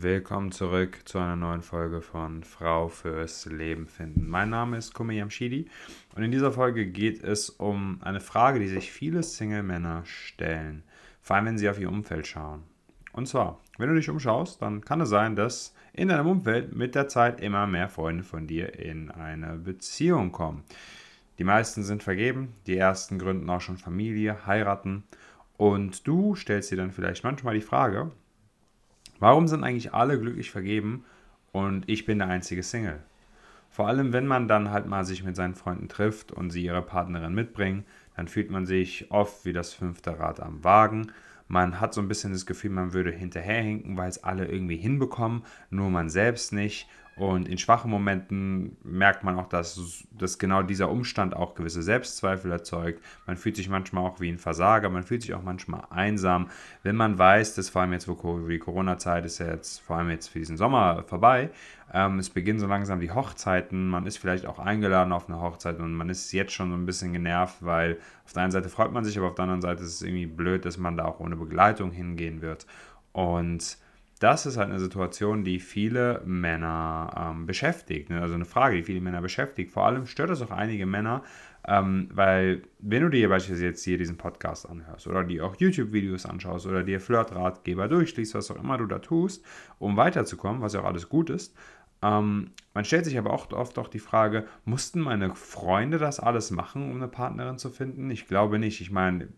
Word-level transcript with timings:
Willkommen 0.00 0.52
zurück 0.52 1.00
zu 1.06 1.18
einer 1.18 1.34
neuen 1.34 1.62
Folge 1.62 2.02
von 2.02 2.44
Frau 2.44 2.86
fürs 2.86 3.46
Leben 3.46 3.88
finden. 3.88 4.28
Mein 4.28 4.48
Name 4.48 4.76
ist 4.76 4.94
Kume 4.94 5.14
Yamshidi 5.14 5.68
und 6.14 6.22
in 6.22 6.30
dieser 6.30 6.52
Folge 6.52 6.86
geht 6.86 7.24
es 7.24 7.50
um 7.50 7.98
eine 8.02 8.20
Frage, 8.20 8.60
die 8.60 8.68
sich 8.68 8.92
viele 8.92 9.24
Single-Männer 9.24 10.04
stellen, 10.04 10.84
vor 11.20 11.34
allem 11.34 11.46
wenn 11.46 11.58
sie 11.58 11.68
auf 11.68 11.80
ihr 11.80 11.88
Umfeld 11.88 12.28
schauen. 12.28 12.62
Und 13.12 13.26
zwar, 13.26 13.58
wenn 13.76 13.88
du 13.88 13.96
dich 13.96 14.08
umschaust, 14.08 14.62
dann 14.62 14.84
kann 14.84 15.00
es 15.00 15.08
sein, 15.08 15.34
dass 15.34 15.74
in 15.92 16.10
deinem 16.10 16.28
Umfeld 16.28 16.76
mit 16.76 16.94
der 16.94 17.08
Zeit 17.08 17.40
immer 17.40 17.66
mehr 17.66 17.88
Freunde 17.88 18.22
von 18.22 18.46
dir 18.46 18.78
in 18.78 19.10
eine 19.10 19.56
Beziehung 19.56 20.30
kommen. 20.30 20.62
Die 21.40 21.44
meisten 21.44 21.82
sind 21.82 22.04
vergeben, 22.04 22.54
die 22.68 22.76
ersten 22.76 23.18
gründen 23.18 23.50
auch 23.50 23.60
schon 23.60 23.78
Familie, 23.78 24.46
heiraten 24.46 25.02
und 25.56 26.06
du 26.06 26.36
stellst 26.36 26.70
dir 26.70 26.76
dann 26.76 26.92
vielleicht 26.92 27.24
manchmal 27.24 27.54
die 27.54 27.62
Frage, 27.62 28.12
Warum 29.20 29.48
sind 29.48 29.64
eigentlich 29.64 29.94
alle 29.94 30.18
glücklich 30.18 30.50
vergeben 30.50 31.04
und 31.52 31.88
ich 31.88 32.04
bin 32.06 32.18
der 32.18 32.28
einzige 32.28 32.62
Single? 32.62 33.00
Vor 33.70 33.86
allem, 33.86 34.12
wenn 34.12 34.26
man 34.26 34.48
dann 34.48 34.70
halt 34.70 34.86
mal 34.86 35.04
sich 35.04 35.22
mit 35.22 35.36
seinen 35.36 35.54
Freunden 35.54 35.88
trifft 35.88 36.32
und 36.32 36.50
sie 36.50 36.64
ihre 36.64 36.82
Partnerin 36.82 37.34
mitbringen, 37.34 37.84
dann 38.16 38.28
fühlt 38.28 38.50
man 38.50 38.66
sich 38.66 39.10
oft 39.10 39.44
wie 39.44 39.52
das 39.52 39.74
fünfte 39.74 40.18
Rad 40.18 40.40
am 40.40 40.64
Wagen. 40.64 41.12
Man 41.46 41.80
hat 41.80 41.94
so 41.94 42.00
ein 42.00 42.08
bisschen 42.08 42.32
das 42.32 42.46
Gefühl, 42.46 42.70
man 42.70 42.92
würde 42.92 43.10
hinterherhinken, 43.10 43.96
weil 43.96 44.08
es 44.08 44.22
alle 44.24 44.46
irgendwie 44.46 44.76
hinbekommen, 44.76 45.44
nur 45.70 45.90
man 45.90 46.10
selbst 46.10 46.52
nicht. 46.52 46.88
Und 47.18 47.48
in 47.48 47.58
schwachen 47.58 47.90
Momenten 47.90 48.76
merkt 48.84 49.24
man 49.24 49.36
auch, 49.38 49.48
dass, 49.48 50.06
dass 50.12 50.38
genau 50.38 50.62
dieser 50.62 50.88
Umstand 50.88 51.34
auch 51.34 51.56
gewisse 51.56 51.82
Selbstzweifel 51.82 52.52
erzeugt. 52.52 53.02
Man 53.26 53.36
fühlt 53.36 53.56
sich 53.56 53.68
manchmal 53.68 54.04
auch 54.04 54.20
wie 54.20 54.28
ein 54.28 54.38
Versager, 54.38 54.88
man 54.88 55.02
fühlt 55.02 55.22
sich 55.22 55.34
auch 55.34 55.42
manchmal 55.42 55.82
einsam. 55.90 56.48
Wenn 56.84 56.94
man 56.94 57.18
weiß, 57.18 57.56
dass 57.56 57.70
vor 57.70 57.82
allem 57.82 57.92
jetzt, 57.92 58.06
wo 58.06 58.46
die 58.46 58.60
Corona-Zeit 58.60 59.24
ist 59.24 59.38
ja 59.38 59.48
jetzt 59.48 59.80
vor 59.80 59.96
allem 59.96 60.10
jetzt 60.10 60.28
für 60.28 60.38
diesen 60.38 60.56
Sommer 60.56 61.02
vorbei, 61.08 61.50
ähm, 61.92 62.20
es 62.20 62.30
beginnen 62.30 62.60
so 62.60 62.68
langsam 62.68 63.00
die 63.00 63.10
Hochzeiten, 63.10 63.88
man 63.88 64.06
ist 64.06 64.18
vielleicht 64.18 64.46
auch 64.46 64.60
eingeladen 64.60 65.12
auf 65.12 65.28
eine 65.28 65.40
Hochzeit 65.40 65.80
und 65.80 65.94
man 65.94 66.10
ist 66.10 66.30
jetzt 66.32 66.52
schon 66.52 66.70
so 66.70 66.76
ein 66.76 66.86
bisschen 66.86 67.12
genervt, 67.12 67.56
weil 67.60 67.98
auf 68.24 68.32
der 68.32 68.42
einen 68.42 68.52
Seite 68.52 68.68
freut 68.68 68.92
man 68.92 69.04
sich, 69.04 69.18
aber 69.18 69.28
auf 69.28 69.34
der 69.34 69.44
anderen 69.44 69.62
Seite 69.62 69.82
ist 69.82 69.94
es 69.94 70.02
irgendwie 70.02 70.26
blöd, 70.26 70.64
dass 70.64 70.78
man 70.78 70.96
da 70.96 71.06
auch 71.06 71.18
ohne 71.18 71.34
Begleitung 71.34 71.90
hingehen 71.90 72.42
wird. 72.42 72.66
Und 73.12 73.78
das 74.18 74.46
ist 74.46 74.56
halt 74.56 74.70
eine 74.70 74.80
Situation, 74.80 75.44
die 75.44 75.60
viele 75.60 76.22
Männer 76.24 77.32
ähm, 77.32 77.46
beschäftigt. 77.46 78.10
Ne? 78.10 78.20
Also 78.20 78.34
eine 78.34 78.44
Frage, 78.44 78.76
die 78.76 78.82
viele 78.82 79.00
Männer 79.00 79.20
beschäftigt. 79.20 79.70
Vor 79.70 79.86
allem 79.86 80.06
stört 80.06 80.30
es 80.30 80.42
auch 80.42 80.50
einige 80.50 80.86
Männer, 80.86 81.22
ähm, 81.66 82.08
weil 82.12 82.62
wenn 82.78 83.02
du 83.02 83.08
dir 83.08 83.28
beispielsweise 83.28 83.66
jetzt 83.66 83.84
hier 83.84 83.98
diesen 83.98 84.16
Podcast 84.16 84.68
anhörst 84.68 85.06
oder 85.06 85.24
dir 85.24 85.44
auch 85.44 85.56
YouTube-Videos 85.56 86.26
anschaust 86.26 86.66
oder 86.66 86.82
dir 86.82 87.00
Flirt-Ratgeber 87.00 87.88
durchliest, 87.88 88.34
was 88.34 88.50
auch 88.50 88.62
immer 88.62 88.78
du 88.78 88.86
da 88.86 88.98
tust, 88.98 89.44
um 89.78 89.96
weiterzukommen, 89.96 90.62
was 90.62 90.72
ja 90.72 90.80
auch 90.80 90.86
alles 90.86 91.08
gut 91.08 91.30
ist, 91.30 91.54
ähm, 92.02 92.50
man 92.74 92.84
stellt 92.84 93.04
sich 93.04 93.18
aber 93.18 93.32
auch 93.32 93.50
oft 93.52 93.78
auch 93.78 93.88
die 93.88 93.98
Frage, 93.98 94.46
mussten 94.64 95.00
meine 95.00 95.34
Freunde 95.34 95.98
das 95.98 96.20
alles 96.20 96.50
machen, 96.50 96.90
um 96.90 96.96
eine 96.96 97.08
Partnerin 97.08 97.58
zu 97.58 97.70
finden? 97.70 98.10
Ich 98.10 98.28
glaube 98.28 98.58
nicht. 98.58 98.80
Ich 98.80 98.90
meine, 98.90 99.28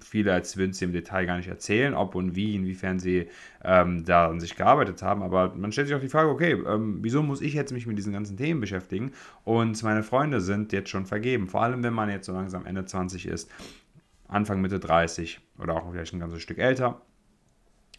viele 0.00 0.32
als 0.32 0.56
würden 0.56 0.72
sie 0.72 0.84
im 0.84 0.92
Detail 0.92 1.26
gar 1.26 1.36
nicht 1.36 1.48
erzählen, 1.48 1.94
ob 1.94 2.14
und 2.14 2.34
wie, 2.34 2.54
inwiefern 2.54 2.98
sie 2.98 3.28
ähm, 3.62 4.04
da 4.04 4.28
an 4.28 4.40
sich 4.40 4.56
gearbeitet 4.56 5.02
haben. 5.02 5.22
Aber 5.22 5.54
man 5.54 5.72
stellt 5.72 5.88
sich 5.88 5.96
auch 5.96 6.00
die 6.00 6.08
Frage, 6.08 6.30
okay, 6.30 6.52
ähm, 6.52 6.98
wieso 7.02 7.22
muss 7.22 7.40
ich 7.40 7.54
jetzt 7.54 7.72
mich 7.72 7.86
mit 7.86 7.98
diesen 7.98 8.12
ganzen 8.12 8.36
Themen 8.36 8.60
beschäftigen? 8.60 9.12
Und 9.44 9.82
meine 9.82 10.02
Freunde 10.02 10.40
sind 10.40 10.72
jetzt 10.72 10.90
schon 10.90 11.06
vergeben. 11.06 11.48
Vor 11.48 11.62
allem, 11.62 11.82
wenn 11.82 11.94
man 11.94 12.08
jetzt 12.08 12.26
so 12.26 12.32
langsam 12.32 12.64
Ende 12.64 12.84
20 12.84 13.26
ist, 13.26 13.50
Anfang, 14.28 14.60
Mitte 14.60 14.80
30 14.80 15.40
oder 15.58 15.74
auch 15.74 15.90
vielleicht 15.90 16.14
ein 16.14 16.20
ganzes 16.20 16.42
Stück 16.42 16.58
älter, 16.58 17.02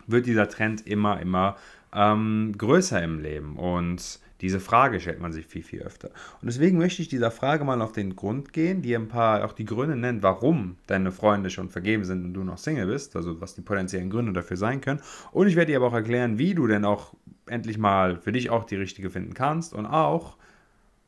wird 0.07 0.25
dieser 0.25 0.49
Trend 0.49 0.85
immer, 0.87 1.21
immer 1.21 1.57
ähm, 1.93 2.53
größer 2.57 3.01
im 3.03 3.19
Leben. 3.19 3.55
Und 3.57 4.19
diese 4.43 4.59
Frage 4.59 4.99
stellt 4.99 5.21
man 5.21 5.31
sich 5.31 5.47
viel, 5.47 5.63
viel 5.63 5.81
öfter. 5.81 6.09
Und 6.41 6.47
deswegen 6.47 6.77
möchte 6.77 7.01
ich 7.01 7.07
dieser 7.07 7.31
Frage 7.31 7.63
mal 7.63 7.81
auf 7.81 7.93
den 7.93 8.17
Grund 8.17 8.51
gehen, 8.51 8.81
die 8.81 8.93
ein 8.93 9.07
paar 9.07 9.45
auch 9.45 9.53
die 9.53 9.63
Gründe 9.63 9.95
nennt, 9.95 10.21
warum 10.21 10.75
deine 10.85 11.13
Freunde 11.13 11.49
schon 11.49 11.69
vergeben 11.69 12.03
sind 12.03 12.25
und 12.25 12.33
du 12.33 12.43
noch 12.43 12.57
Single 12.57 12.87
bist, 12.87 13.15
also 13.15 13.39
was 13.39 13.55
die 13.55 13.61
potenziellen 13.61 14.09
Gründe 14.09 14.33
dafür 14.33 14.57
sein 14.57 14.81
können. 14.81 14.99
Und 15.31 15.47
ich 15.47 15.55
werde 15.55 15.71
dir 15.71 15.77
aber 15.77 15.87
auch 15.87 15.93
erklären, 15.93 16.37
wie 16.37 16.53
du 16.53 16.67
denn 16.67 16.83
auch 16.83 17.13
endlich 17.45 17.77
mal 17.77 18.17
für 18.17 18.33
dich 18.33 18.49
auch 18.49 18.65
die 18.65 18.75
richtige 18.75 19.09
finden 19.09 19.33
kannst 19.33 19.73
und 19.73 19.85
auch 19.85 20.35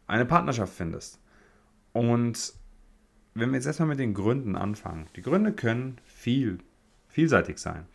eine 0.08 0.26
Partnerschaft 0.26 0.74
findest. 0.74 1.20
Und 1.92 2.54
wenn 3.34 3.50
wir 3.50 3.56
jetzt 3.56 3.66
erstmal 3.66 3.90
mit 3.90 4.00
den 4.00 4.14
Gründen 4.14 4.56
anfangen. 4.56 5.08
Die 5.18 5.22
Gründe 5.22 5.52
können 5.52 5.98
viel, 6.06 6.59
vielseitig 7.09 7.58
sein. 7.58 7.86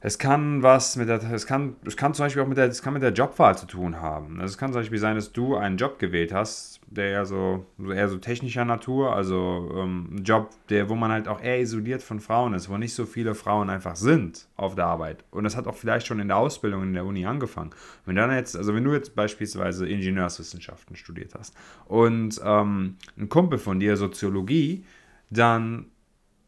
Es 0.00 0.18
kann 0.18 0.62
was 0.62 0.96
mit 0.96 1.08
der, 1.08 1.22
es 1.32 1.46
kann, 1.46 1.76
es 1.86 1.96
kann 1.96 2.12
zum 2.12 2.26
Beispiel 2.26 2.42
auch 2.42 2.46
mit 2.46 2.58
der, 2.58 2.66
es 2.66 2.82
kann 2.82 2.92
mit 2.92 3.02
der 3.02 3.12
Jobwahl 3.12 3.56
zu 3.56 3.66
tun 3.66 4.00
haben. 4.00 4.40
Also 4.40 4.52
es 4.52 4.58
kann 4.58 4.70
zum 4.70 4.80
Beispiel 4.80 4.98
sein, 4.98 5.16
dass 5.16 5.32
du 5.32 5.56
einen 5.56 5.78
Job 5.78 5.98
gewählt 5.98 6.34
hast, 6.34 6.80
der 6.86 7.10
eher 7.10 7.26
so, 7.26 7.64
eher 7.78 8.08
so 8.08 8.18
technischer 8.18 8.66
Natur, 8.66 9.16
also 9.16 9.70
ähm, 9.74 10.08
ein 10.12 10.24
Job, 10.24 10.50
der, 10.68 10.90
wo 10.90 10.94
man 10.94 11.10
halt 11.10 11.28
auch 11.28 11.40
eher 11.40 11.60
isoliert 11.60 12.02
von 12.02 12.20
Frauen 12.20 12.52
ist, 12.52 12.68
wo 12.68 12.76
nicht 12.76 12.94
so 12.94 13.06
viele 13.06 13.34
Frauen 13.34 13.70
einfach 13.70 13.96
sind 13.96 14.48
auf 14.56 14.74
der 14.74 14.84
Arbeit. 14.84 15.24
Und 15.30 15.44
das 15.44 15.56
hat 15.56 15.66
auch 15.66 15.74
vielleicht 15.74 16.06
schon 16.06 16.20
in 16.20 16.28
der 16.28 16.36
Ausbildung 16.36 16.82
in 16.82 16.92
der 16.92 17.06
Uni 17.06 17.24
angefangen. 17.24 17.70
Wenn 18.04 18.16
dann 18.16 18.30
jetzt, 18.32 18.54
also 18.54 18.74
wenn 18.74 18.84
du 18.84 18.92
jetzt 18.92 19.14
beispielsweise 19.14 19.88
Ingenieurswissenschaften 19.88 20.94
studiert 20.96 21.34
hast 21.34 21.56
und 21.86 22.38
ähm, 22.44 22.96
ein 23.16 23.30
Kumpel 23.30 23.58
von 23.58 23.80
dir 23.80 23.96
Soziologie, 23.96 24.84
dann 25.30 25.86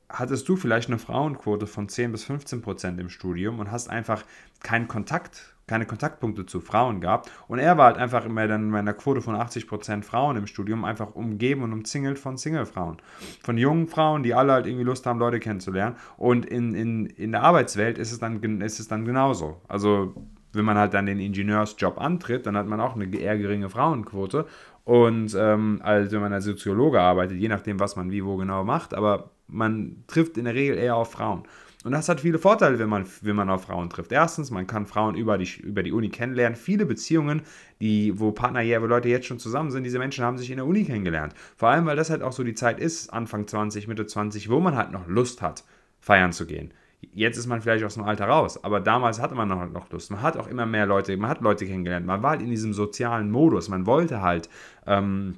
hattest 0.08 0.48
du 0.48 0.56
vielleicht 0.56 0.88
eine 0.88 0.98
Frauenquote 0.98 1.66
von 1.66 1.88
10 1.88 2.12
bis 2.12 2.24
15 2.24 2.62
Prozent 2.62 3.00
im 3.00 3.08
Studium 3.08 3.58
und 3.58 3.70
hast 3.70 3.91
einfach 3.91 4.24
keinen 4.62 4.88
Kontakt, 4.88 5.54
keine 5.66 5.84
Kontaktpunkte 5.84 6.46
zu 6.46 6.60
Frauen 6.60 7.00
gehabt. 7.00 7.30
Und 7.46 7.58
er 7.58 7.76
war 7.76 7.86
halt 7.86 7.98
einfach 7.98 8.24
immer 8.24 8.48
dann 8.48 8.70
bei 8.72 8.78
einer 8.78 8.94
Quote 8.94 9.20
von 9.20 9.34
80 9.34 9.69
Prozent 9.69 10.04
Frauen 10.04 10.36
im 10.36 10.46
Studium 10.46 10.84
einfach 10.84 11.14
umgeben 11.14 11.62
und 11.62 11.72
umzingelt 11.72 12.19
von 12.19 12.38
Single-Frauen. 12.38 12.98
Von 13.42 13.58
jungen 13.58 13.86
Frauen, 13.86 14.22
die 14.22 14.34
alle 14.34 14.52
halt 14.52 14.66
irgendwie 14.66 14.84
Lust 14.84 15.04
haben, 15.04 15.19
Leute 15.19 15.41
kennenzulernen. 15.41 15.96
Und 16.16 16.46
in, 16.46 16.75
in, 16.75 17.06
in 17.06 17.32
der 17.32 17.42
Arbeitswelt 17.42 17.98
ist 17.98 18.12
es, 18.12 18.19
dann, 18.19 18.42
ist 18.62 18.80
es 18.80 18.88
dann 18.88 19.04
genauso. 19.04 19.60
Also 19.69 20.14
wenn 20.54 20.64
man 20.64 20.78
halt 20.78 20.94
dann 20.94 21.04
den 21.04 21.20
Ingenieursjob 21.20 22.00
antritt, 22.00 22.46
dann 22.46 22.56
hat 22.56 22.66
man 22.66 22.80
auch 22.80 22.94
eine 22.94 23.14
eher 23.14 23.36
geringe 23.36 23.69
Frauenquote. 23.69 24.46
Und 24.84 25.36
ähm, 25.38 25.80
als 25.82 26.10
wenn 26.12 26.22
man 26.22 26.32
als 26.32 26.46
Soziologe 26.46 26.98
arbeitet, 26.98 27.36
je 27.36 27.48
nachdem, 27.48 27.78
was 27.78 27.96
man 27.96 28.10
wie 28.10 28.25
wo 28.25 28.36
genau 28.36 28.64
macht, 28.64 28.94
aber 28.94 29.32
man 29.48 30.04
trifft 30.06 30.36
in 30.36 30.44
der 30.44 30.54
Regel 30.54 30.76
eher 30.76 30.97
auf 30.97 31.12
Frauen. 31.12 31.44
Und 31.84 31.92
das 31.92 32.09
hat 32.09 32.20
viele 32.20 32.38
Vorteile, 32.38 32.78
wenn 32.78 32.88
man, 32.88 33.06
wenn 33.22 33.36
man 33.36 33.48
auf 33.48 33.62
Frauen 33.62 33.88
trifft. 33.88 34.10
Erstens, 34.10 34.50
man 34.50 34.66
kann 34.66 34.86
Frauen 34.86 35.14
über 35.14 35.38
die, 35.38 35.48
über 35.60 35.82
die 35.84 35.92
Uni 35.92 36.09
kennenlernen. 36.09 36.56
Viele 36.56 36.84
Beziehungen, 36.84 37.42
die, 37.81 38.19
wo 38.19 38.32
Partner, 38.32 38.60
ja, 38.62 38.82
wo 38.82 38.87
Leute 38.87 39.08
jetzt 39.08 39.26
schon 39.26 39.38
zusammen 39.38 39.70
sind, 39.70 39.84
diese 39.84 40.00
Menschen 40.00 40.25
haben 40.25 40.38
sich 40.38 40.50
in 40.50 40.56
der 40.56 40.66
Uni 40.66 40.84
kennengelernt. 40.84 41.34
Vor 41.56 41.69
allem, 41.69 41.87
weil 41.87 41.97
das 41.97 42.10
halt 42.10 42.22
auch 42.22 42.32
so 42.32 42.42
die 42.42 42.54
Zeit 42.54 42.81
ist, 42.81 43.12
Anfang 43.12 43.47
20, 43.47 43.87
Mitte 43.87 44.06
20, 44.06 44.50
wo 44.50 44.58
man 44.58 44.76
halt 44.76 44.91
noch 44.91 45.06
Lust 45.06 45.41
hat, 45.41 45.64
feiern 46.00 46.32
zu 46.32 46.47
gehen. 46.47 46.75
Jetzt 47.14 47.38
ist 47.38 47.47
man 47.47 47.62
vielleicht 47.62 47.84
aus 47.84 47.94
dem 47.94 48.03
Alter 48.03 48.26
raus, 48.26 48.62
aber 48.64 48.81
damals 48.81 49.20
hatte 49.20 49.37
man 49.37 49.48
noch, 49.48 49.70
noch 49.70 49.88
Lust. 49.92 50.10
Man 50.10 50.20
hat 50.20 50.37
auch 50.37 50.48
immer 50.48 50.66
mehr 50.66 50.84
Leute, 50.84 51.16
man 51.16 51.31
hat 51.31 51.41
Leute 51.41 51.64
kennengelernt. 51.64 52.04
Man 52.04 52.25
war 52.25 52.31
halt 52.31 52.42
in 52.42 52.50
diesem 52.50 52.72
sozialen 52.72 53.31
Modus. 53.31 53.69
Man 53.69 53.87
wollte 53.87 54.20
halt. 54.20 54.48
Ähm, 54.84 55.37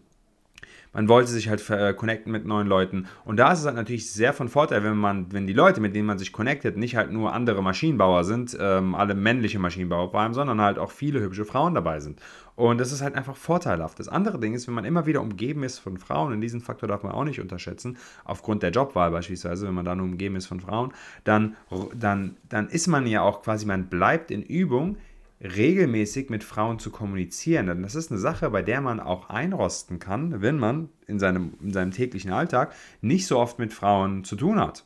man 0.92 1.08
wollte 1.08 1.30
sich 1.30 1.48
halt 1.48 1.68
äh, 1.70 1.94
connecten 1.94 2.32
mit 2.32 2.46
neuen 2.46 2.66
Leuten. 2.66 3.06
Und 3.24 3.36
da 3.36 3.52
ist 3.52 3.60
es 3.60 3.66
halt 3.66 3.76
natürlich 3.76 4.12
sehr 4.12 4.32
von 4.32 4.48
Vorteil, 4.48 4.82
wenn 4.82 4.96
man, 4.96 5.32
wenn 5.32 5.46
die 5.46 5.52
Leute, 5.52 5.80
mit 5.80 5.94
denen 5.94 6.06
man 6.06 6.18
sich 6.18 6.32
connectet, 6.32 6.76
nicht 6.76 6.96
halt 6.96 7.12
nur 7.12 7.32
andere 7.32 7.62
Maschinenbauer 7.62 8.24
sind, 8.24 8.56
ähm, 8.60 8.94
alle 8.94 9.14
männliche 9.14 9.58
Maschinenbauer 9.58 10.10
vor 10.10 10.20
allem, 10.20 10.34
sondern 10.34 10.60
halt 10.60 10.78
auch 10.78 10.90
viele 10.90 11.20
hübsche 11.20 11.44
Frauen 11.44 11.74
dabei 11.74 12.00
sind. 12.00 12.20
Und 12.56 12.78
das 12.78 12.92
ist 12.92 13.00
halt 13.00 13.14
einfach 13.14 13.36
vorteilhaft. 13.36 13.98
Das 13.98 14.08
andere 14.08 14.38
Ding 14.38 14.52
ist, 14.52 14.66
wenn 14.66 14.74
man 14.74 14.84
immer 14.84 15.06
wieder 15.06 15.22
umgeben 15.22 15.62
ist 15.62 15.78
von 15.78 15.96
Frauen, 15.96 16.32
und 16.32 16.40
diesen 16.40 16.60
Faktor 16.60 16.88
darf 16.88 17.02
man 17.02 17.12
auch 17.12 17.24
nicht 17.24 17.40
unterschätzen, 17.40 17.96
aufgrund 18.24 18.62
der 18.62 18.70
Jobwahl 18.70 19.10
beispielsweise, 19.10 19.66
wenn 19.66 19.74
man 19.74 19.84
da 19.84 19.94
nur 19.94 20.04
umgeben 20.04 20.36
ist 20.36 20.46
von 20.46 20.60
Frauen, 20.60 20.92
dann, 21.24 21.56
dann, 21.94 22.36
dann 22.48 22.68
ist 22.68 22.86
man 22.86 23.06
ja 23.06 23.22
auch 23.22 23.42
quasi, 23.42 23.64
man 23.64 23.86
bleibt 23.86 24.30
in 24.30 24.42
Übung, 24.42 24.96
regelmäßig 25.42 26.28
mit 26.28 26.44
Frauen 26.44 26.78
zu 26.78 26.90
kommunizieren. 26.90 27.66
Denn 27.66 27.82
das 27.82 27.94
ist 27.94 28.10
eine 28.10 28.20
Sache, 28.20 28.50
bei 28.50 28.62
der 28.62 28.81
man 28.81 29.00
auch 29.00 29.31
einrosten 29.31 29.98
kann, 29.98 30.42
wenn 30.42 30.58
man 30.58 30.90
in 31.06 31.19
seinem, 31.19 31.54
in 31.62 31.72
seinem 31.72 31.92
täglichen 31.92 32.32
Alltag 32.32 32.75
nicht 33.00 33.26
so 33.26 33.38
oft 33.38 33.58
mit 33.58 33.72
Frauen 33.72 34.25
zu 34.25 34.37
tun 34.37 34.60
hat. 34.60 34.84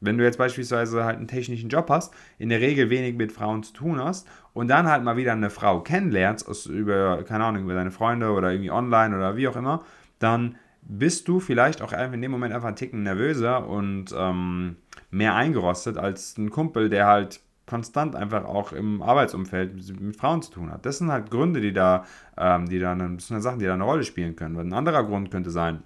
Wenn 0.00 0.18
du 0.18 0.24
jetzt 0.24 0.38
beispielsweise 0.38 1.04
halt 1.04 1.18
einen 1.18 1.28
technischen 1.28 1.68
Job 1.68 1.88
hast, 1.88 2.12
in 2.38 2.48
der 2.48 2.60
Regel 2.60 2.90
wenig 2.90 3.14
mit 3.14 3.30
Frauen 3.30 3.62
zu 3.62 3.72
tun 3.72 4.02
hast 4.02 4.26
und 4.52 4.68
dann 4.68 4.88
halt 4.88 5.04
mal 5.04 5.16
wieder 5.16 5.32
eine 5.32 5.48
Frau 5.48 5.80
kennenlernst, 5.80 6.48
aus, 6.48 6.66
über, 6.66 7.22
keine 7.22 7.44
Ahnung, 7.44 7.62
über 7.62 7.74
deine 7.74 7.92
Freunde 7.92 8.32
oder 8.32 8.50
irgendwie 8.50 8.72
online 8.72 9.16
oder 9.16 9.36
wie 9.36 9.46
auch 9.46 9.56
immer, 9.56 9.84
dann 10.18 10.56
bist 10.82 11.28
du 11.28 11.38
vielleicht 11.38 11.80
auch 11.80 11.92
in 11.92 12.20
dem 12.20 12.32
Moment 12.32 12.52
einfach 12.52 12.66
einen 12.66 12.76
Ticken 12.76 13.04
nervöser 13.04 13.68
und 13.68 14.06
ähm, 14.16 14.76
mehr 15.12 15.36
eingerostet 15.36 15.96
als 15.96 16.36
ein 16.36 16.50
Kumpel, 16.50 16.90
der 16.90 17.06
halt 17.06 17.40
konstant 17.66 18.16
einfach 18.16 18.44
auch 18.44 18.72
im 18.72 19.02
Arbeitsumfeld 19.02 20.00
mit 20.00 20.16
Frauen 20.16 20.42
zu 20.42 20.50
tun 20.52 20.70
hat. 20.70 20.84
Das 20.84 20.98
sind 20.98 21.10
halt 21.10 21.30
Gründe, 21.30 21.60
die 21.60 21.72
da, 21.72 22.04
ähm, 22.36 22.68
die 22.68 22.78
da, 22.78 22.94
das 22.94 23.28
sind 23.28 23.40
Sachen, 23.40 23.58
die 23.58 23.66
da 23.66 23.74
eine 23.74 23.84
Rolle 23.84 24.04
spielen 24.04 24.36
können. 24.36 24.58
ein 24.58 24.72
anderer 24.72 25.04
Grund 25.04 25.30
könnte 25.30 25.50
sein, 25.50 25.82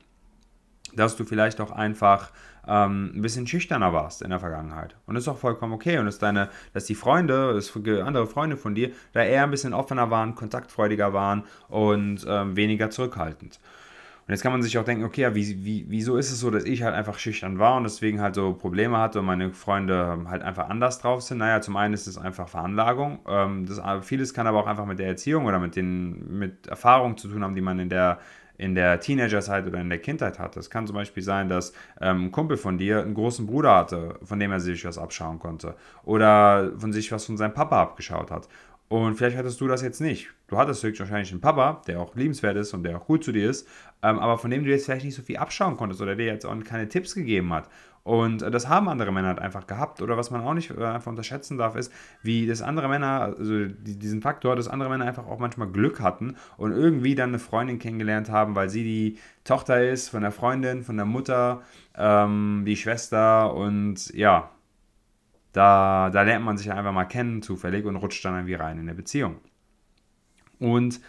dass 0.95 1.17
du 1.17 1.25
vielleicht 1.25 1.61
auch 1.61 1.71
einfach 1.71 2.31
ähm, 2.67 3.13
ein 3.15 3.23
bisschen 3.23 3.47
schüchterner 3.47 3.93
warst 3.93 4.23
in 4.23 4.31
der 4.31 4.41
Vergangenheit. 4.41 4.97
Und 5.07 5.15
das 5.15 5.25
ist 5.25 5.29
auch 5.29 5.39
vollkommen 5.39 5.73
okay. 5.73 5.99
Und 5.99 6.07
dass 6.07 6.19
deine, 6.19 6.49
dass 6.73 6.85
die 6.87 6.95
Freunde, 6.95 7.55
dass 7.55 7.75
andere 7.77 8.27
Freunde 8.27 8.57
von 8.57 8.75
dir 8.75 8.91
da 9.13 9.23
eher 9.23 9.45
ein 9.45 9.51
bisschen 9.51 9.75
offener 9.75 10.11
waren, 10.11 10.35
kontaktfreudiger 10.35 11.13
waren 11.13 11.45
und 11.69 12.25
ähm, 12.29 12.57
weniger 12.57 12.91
zurückhaltend. 12.91 13.61
Und 14.27 14.33
jetzt 14.33 14.43
kann 14.43 14.51
man 14.51 14.61
sich 14.61 14.77
auch 14.77 14.85
denken, 14.85 15.05
okay, 15.05 15.21
ja, 15.21 15.35
wie, 15.37 15.65
wie, 15.65 15.87
wieso 15.89 16.17
ist 16.17 16.33
es 16.33 16.41
so, 16.41 16.51
dass 16.51 16.65
ich 16.65 16.83
halt 16.83 16.97
einfach 16.97 17.17
schüchtern 17.19 17.61
war 17.61 17.77
und 17.77 17.85
deswegen 17.85 18.21
halt 18.21 18.35
so 18.35 18.55
Probleme 18.55 18.99
hatte 18.99 19.21
und 19.21 19.27
meine 19.27 19.53
Freunde 19.53 20.19
halt 20.29 20.43
einfach 20.43 20.69
anders 20.69 20.99
drauf 20.99 21.23
sind? 21.23 21.39
Naja, 21.39 21.61
zum 21.61 21.77
einen 21.77 21.95
ist 21.95 22.09
es 22.09 22.19
einfach 22.19 22.49
Veranlagung. 22.49 23.21
Ähm, 23.29 23.67
das, 23.67 23.81
vieles 24.05 24.35
kann 24.35 24.49
aber 24.49 24.59
auch 24.59 24.67
einfach 24.67 24.85
mit 24.85 24.99
der 24.99 25.07
Erziehung 25.07 25.45
oder 25.47 25.61
mit 25.61 25.77
den 25.77 26.39
mit 26.39 26.67
Erfahrungen 26.67 27.17
zu 27.17 27.29
tun 27.29 27.45
haben, 27.45 27.55
die 27.55 27.61
man 27.61 27.79
in 27.79 27.89
der 27.89 28.19
in 28.59 28.75
der 28.75 29.01
Teenagerzeit 29.01 29.67
oder 29.67 29.81
in 29.81 29.91
der 29.91 29.99
Kindheit 29.99 30.39
hat. 30.39 30.57
Es 30.57 30.71
kann 30.71 30.87
zum 30.87 30.97
Beispiel 30.97 31.23
sein, 31.23 31.49
dass 31.49 31.73
ähm, 32.01 32.27
ein 32.27 32.33
Kumpel 32.33 32.57
von 32.57 32.79
dir 32.79 33.03
einen 33.03 33.15
großen 33.15 33.47
Bruder 33.47 33.77
hatte, 33.77 34.19
von 34.23 34.41
dem 34.41 34.51
er 34.51 34.61
sich 34.61 34.85
was 34.85 34.99
abschauen 34.99 35.39
konnte. 35.39 35.77
Oder 36.05 36.73
von 36.79 36.93
sich 36.93 37.13
was 37.13 37.27
von 37.27 37.37
seinem 37.37 37.55
Papa 37.55 37.83
abgeschaut 37.83 38.31
hat. 38.31 38.49
Und 38.89 39.17
vielleicht 39.17 39.37
hattest 39.37 39.61
du 39.61 39.67
das 39.67 39.83
jetzt 39.83 40.01
nicht. 40.01 40.29
Du 40.47 40.57
hattest 40.57 40.83
höchstwahrscheinlich 40.83 41.33
einen 41.33 41.41
Papa, 41.41 41.83
der 41.89 42.01
auch 42.01 42.15
liebenswert 42.15 42.57
ist 42.57 42.73
und 42.73 42.85
der 42.85 42.97
auch 42.97 43.07
gut 43.07 43.25
zu 43.25 43.33
dir 43.33 43.51
ist, 43.51 43.67
ähm, 44.03 44.19
aber 44.19 44.39
von 44.39 44.51
dem 44.51 44.65
du 44.65 44.71
jetzt 44.71 44.85
vielleicht 44.85 45.05
nicht 45.05 45.17
so 45.17 45.23
viel 45.23 45.39
abschauen 45.39 45.77
konntest 45.77 46.01
oder 46.01 46.15
der 46.15 46.27
jetzt 46.27 46.47
auch 46.47 46.55
keine 46.63 46.89
Tipps 46.89 47.15
gegeben 47.15 47.53
hat. 47.53 47.69
Und 48.07 48.43
äh, 48.43 48.53
das 48.53 48.69
haben 48.69 48.89
andere 48.89 49.11
Männer 49.11 49.29
halt 49.29 49.41
einfach 49.41 49.67
gehabt. 49.67 50.01
Oder 50.01 50.17
was 50.17 50.31
man 50.31 50.41
auch 50.43 50.55
nicht 50.55 50.71
äh, 50.71 50.85
einfach 50.85 51.11
unterschätzen 51.11 51.59
darf, 51.59 51.75
ist, 51.75 51.93
wie 52.23 52.47
das 52.47 52.63
andere 52.63 52.89
Männer, 52.89 53.35
also 53.37 53.67
diesen 53.67 54.23
Faktor, 54.23 54.55
dass 54.55 54.69
andere 54.69 54.89
Männer 54.89 55.07
einfach 55.07 55.27
auch 55.27 55.41
manchmal 55.41 55.67
Glück 55.67 56.01
hatten 56.01 56.37
und 56.57 56.71
irgendwie 56.71 57.17
dann 57.17 57.31
eine 57.31 57.41
Freundin 57.41 57.81
kennengelernt 57.81 58.31
haben, 58.31 58.55
weil 58.55 58.71
sie 58.71 58.85
die 58.85 59.19
Tochter 59.43 59.85
ist 59.85 60.11
von 60.11 60.23
der 60.23 60.31
Freundin, 60.31 60.85
von 60.85 60.97
der 60.97 61.07
Mutter, 61.07 61.63
ähm, 61.97 62.63
die 62.65 62.77
Schwester 62.77 63.53
und 63.53 64.15
ja, 64.15 64.51
da, 65.57 66.11
da 66.11 66.23
lernt 66.23 66.45
man 66.45 66.59
sich 66.59 66.71
einfach 66.71 66.93
mal 66.93 67.07
kennen, 67.07 67.41
zufällig, 67.41 67.87
und 67.87 67.97
rutscht 67.97 68.23
dann 68.25 68.35
irgendwie 68.35 68.55
rein 68.55 68.77
in 68.77 68.83
eine 68.83 68.95
Beziehung. 68.95 69.39
Und 70.59 71.01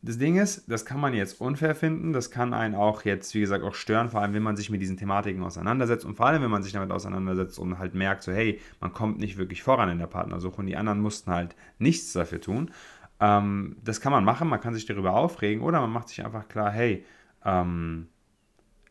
das 0.00 0.16
Ding 0.16 0.38
ist, 0.38 0.70
das 0.70 0.86
kann 0.86 1.00
man 1.00 1.12
jetzt 1.12 1.38
unfair 1.38 1.74
finden, 1.74 2.14
das 2.14 2.30
kann 2.30 2.54
einen 2.54 2.74
auch 2.74 3.02
jetzt, 3.02 3.34
wie 3.34 3.40
gesagt, 3.40 3.64
auch 3.64 3.74
stören, 3.74 4.08
vor 4.08 4.22
allem 4.22 4.32
wenn 4.32 4.42
man 4.42 4.56
sich 4.56 4.70
mit 4.70 4.80
diesen 4.80 4.96
Thematiken 4.96 5.42
auseinandersetzt 5.42 6.06
und 6.06 6.14
vor 6.14 6.26
allem 6.26 6.40
wenn 6.42 6.50
man 6.50 6.62
sich 6.62 6.72
damit 6.72 6.90
auseinandersetzt 6.90 7.58
und 7.58 7.78
halt 7.78 7.94
merkt, 7.94 8.22
so 8.22 8.32
hey, 8.32 8.58
man 8.80 8.94
kommt 8.94 9.18
nicht 9.18 9.36
wirklich 9.36 9.62
voran 9.62 9.90
in 9.90 9.98
der 9.98 10.06
Partnersuche 10.06 10.56
und 10.56 10.66
die 10.66 10.76
anderen 10.76 11.00
mussten 11.00 11.30
halt 11.30 11.54
nichts 11.78 12.14
dafür 12.14 12.40
tun. 12.40 12.70
Ähm, 13.20 13.76
das 13.84 14.00
kann 14.00 14.12
man 14.12 14.24
machen, 14.24 14.48
man 14.48 14.60
kann 14.60 14.72
sich 14.72 14.86
darüber 14.86 15.12
aufregen 15.12 15.62
oder 15.62 15.80
man 15.80 15.90
macht 15.90 16.08
sich 16.08 16.24
einfach 16.24 16.48
klar, 16.48 16.70
hey, 16.70 17.04
ähm, 17.44 18.08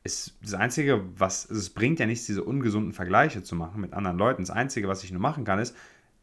ist 0.07 0.37
das 0.41 0.53
Einzige, 0.53 1.03
was, 1.17 1.49
es 1.49 1.69
bringt 1.69 1.99
ja 1.99 2.05
nichts, 2.05 2.25
diese 2.25 2.43
ungesunden 2.43 2.93
Vergleiche 2.93 3.43
zu 3.43 3.55
machen 3.55 3.81
mit 3.81 3.93
anderen 3.93 4.17
Leuten. 4.17 4.41
Das 4.41 4.49
Einzige, 4.49 4.87
was 4.87 5.03
ich 5.03 5.11
nur 5.11 5.21
machen 5.21 5.43
kann, 5.43 5.59
ist, 5.59 5.75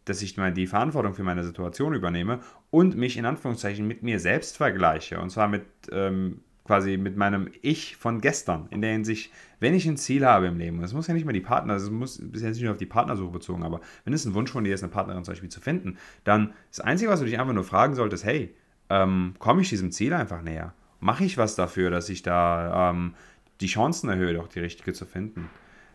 dass 0.05 0.23
ich 0.23 0.37
mal 0.37 0.53
die 0.53 0.67
Verantwortung 0.67 1.15
für 1.15 1.23
meine 1.23 1.45
Situation 1.45 1.95
übernehme 1.95 2.41
und 2.71 2.97
mich 2.97 3.17
in 3.17 3.27
Anführungszeichen 3.27 3.87
mit 3.87 4.03
mir 4.03 4.21
selbst 4.21 4.57
vergleiche. 4.57 5.21
Und 5.21 5.31
zwar 5.31 5.49
mit 5.49 5.65
ähm, 5.93 6.41
quasi 6.65 6.97
mit 6.97 7.17
meinem 7.17 7.51
Ich 7.63 7.97
von 7.97 8.21
gestern. 8.21 8.67
In 8.71 8.81
der 8.81 8.93
Hinsicht, 8.93 9.31
wenn 9.61 9.75
ich 9.75 9.87
ein 9.87 9.97
Ziel 9.97 10.25
habe 10.25 10.47
im 10.47 10.59
Leben, 10.59 10.81
das 10.81 10.95
muss 10.95 11.07
ja 11.07 11.15
nicht 11.15 11.27
mehr 11.27 11.35
die 11.35 11.41
Partner, 11.41 11.75
das 11.75 11.91
muss 11.91 12.19
ist 12.19 12.43
ja 12.43 12.49
nicht 12.49 12.63
nur 12.63 12.73
auf 12.73 12.79
die 12.79 12.87
Partnersuche 12.87 13.31
bezogen, 13.31 13.63
aber 13.63 13.81
wenn 14.05 14.15
es 14.15 14.25
ein 14.25 14.35
Wunsch 14.35 14.51
von 14.51 14.65
dir 14.65 14.75
ist, 14.75 14.83
eine 14.83 14.93
Partnerin 14.93 15.25
zum 15.25 15.33
Beispiel 15.33 15.51
zu 15.51 15.61
finden, 15.61 15.99
dann 16.25 16.55
das 16.71 16.81
Einzige, 16.81 17.11
was 17.11 17.21
du 17.21 17.27
dich 17.27 17.39
einfach 17.39 17.55
nur 17.55 17.65
fragen 17.65 17.95
solltest, 17.95 18.25
hey, 18.25 18.55
ähm, 18.89 19.35
komme 19.39 19.61
ich 19.61 19.69
diesem 19.69 19.93
Ziel 19.93 20.15
einfach 20.15 20.43
näher? 20.43 20.75
Mache 21.01 21.25
ich 21.25 21.37
was 21.37 21.55
dafür, 21.55 21.91
dass 21.91 22.09
ich 22.09 22.23
da 22.23 22.91
ähm, 22.91 23.15
die 23.61 23.67
Chancen 23.67 24.09
erhöht, 24.09 24.39
auch 24.39 24.49
die 24.49 24.61
richtige 24.61 24.93
zu 24.93 25.07
finden. 25.07 25.49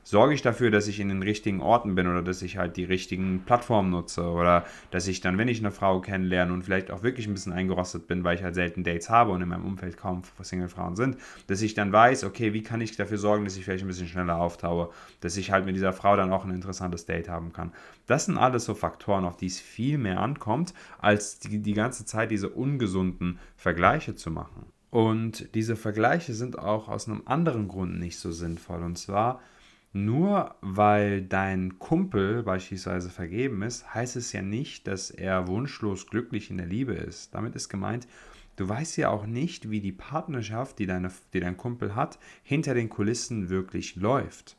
Sorge 0.04 0.34
ich 0.34 0.42
dafür, 0.42 0.72
dass 0.72 0.88
ich 0.88 1.00
in 1.00 1.10
den 1.10 1.22
richtigen 1.22 1.62
Orten 1.62 1.94
bin 1.94 2.08
oder 2.08 2.24
dass 2.24 2.42
ich 2.42 2.58
halt 2.58 2.78
die 2.78 2.84
richtigen 2.84 3.44
Plattformen 3.46 3.92
nutze 3.92 4.24
oder 4.24 4.66
dass 4.92 5.08
ich 5.08 5.22
dann, 5.22 5.38
wenn 5.38 5.48
ich 5.48 5.60
eine 5.60 5.70
Frau 5.70 6.02
kennenlerne 6.02 6.52
und 6.52 6.64
vielleicht 6.64 6.90
auch 6.90 7.04
wirklich 7.04 7.28
ein 7.28 7.34
bisschen 7.34 7.54
eingerostet 7.54 8.08
bin, 8.08 8.24
weil 8.24 8.36
ich 8.36 8.44
halt 8.44 8.56
selten 8.56 8.84
Dates 8.84 9.10
habe 9.10 9.32
und 9.32 9.42
in 9.42 9.50
meinem 9.50 9.66
Umfeld 9.66 9.98
kaum 9.98 10.24
Single-Frauen 10.42 10.96
sind, 10.96 11.18
dass 11.46 11.62
ich 11.62 11.76
dann 11.76 11.92
weiß, 11.92 12.24
okay, 12.24 12.54
wie 12.54 12.64
kann 12.64 12.82
ich 12.82 12.96
dafür 12.96 13.20
sorgen, 13.20 13.46
dass 13.46 13.56
ich 13.56 13.66
vielleicht 13.66 13.84
ein 13.84 13.88
bisschen 13.88 14.08
schneller 14.08 14.40
auftaue, 14.40 14.90
dass 15.20 15.38
ich 15.38 15.52
halt 15.52 15.66
mit 15.66 15.76
dieser 15.76 15.94
Frau 15.94 16.16
dann 16.16 16.34
auch 16.34 16.46
ein 16.46 16.56
interessantes 16.56 17.06
Date 17.06 17.30
haben 17.30 17.54
kann. 17.54 17.72
Das 18.08 18.26
sind 18.26 18.38
alles 18.38 18.66
so 18.66 18.74
Faktoren, 18.74 19.26
auf 19.26 19.38
die 19.38 19.46
es 19.46 19.60
viel 19.60 19.98
mehr 20.00 20.22
ankommt, 20.22 20.74
als 20.98 21.38
die, 21.38 21.60
die 21.60 21.74
ganze 21.74 22.06
Zeit 22.06 22.32
diese 22.32 22.50
ungesunden 22.50 23.38
Vergleiche 23.58 24.16
zu 24.16 24.32
machen. 24.32 24.66
Und 24.90 25.54
diese 25.54 25.76
Vergleiche 25.76 26.34
sind 26.34 26.58
auch 26.58 26.88
aus 26.88 27.08
einem 27.08 27.22
anderen 27.26 27.68
Grund 27.68 28.00
nicht 28.00 28.18
so 28.18 28.32
sinnvoll. 28.32 28.82
Und 28.84 28.98
zwar, 28.98 29.40
nur 29.94 30.56
weil 30.62 31.22
dein 31.22 31.80
Kumpel 31.80 32.44
beispielsweise 32.44 33.10
vergeben 33.10 33.62
ist, 33.62 33.94
heißt 33.94 34.16
es 34.16 34.34
ja 34.34 34.42
nicht, 34.42 34.88
dass 34.88 35.12
er 35.12 35.48
wunschlos 35.48 36.08
glücklich 36.08 36.50
in 36.50 36.58
der 36.58 36.68
Liebe 36.68 36.94
ist. 36.94 37.34
Damit 37.34 37.56
ist 37.56 37.70
gemeint, 37.70 38.08
du 38.56 38.68
weißt 38.68 38.98
ja 38.98 39.10
auch 39.10 39.26
nicht, 39.26 39.70
wie 39.70 39.80
die 39.80 39.92
Partnerschaft, 39.92 40.80
die, 40.80 40.86
deine, 40.86 41.12
die 41.34 41.40
dein 41.40 41.58
Kumpel 41.58 41.96
hat, 41.96 42.20
hinter 42.44 42.74
den 42.74 42.90
Kulissen 42.90 43.50
wirklich 43.50 43.96
läuft. 43.96 44.58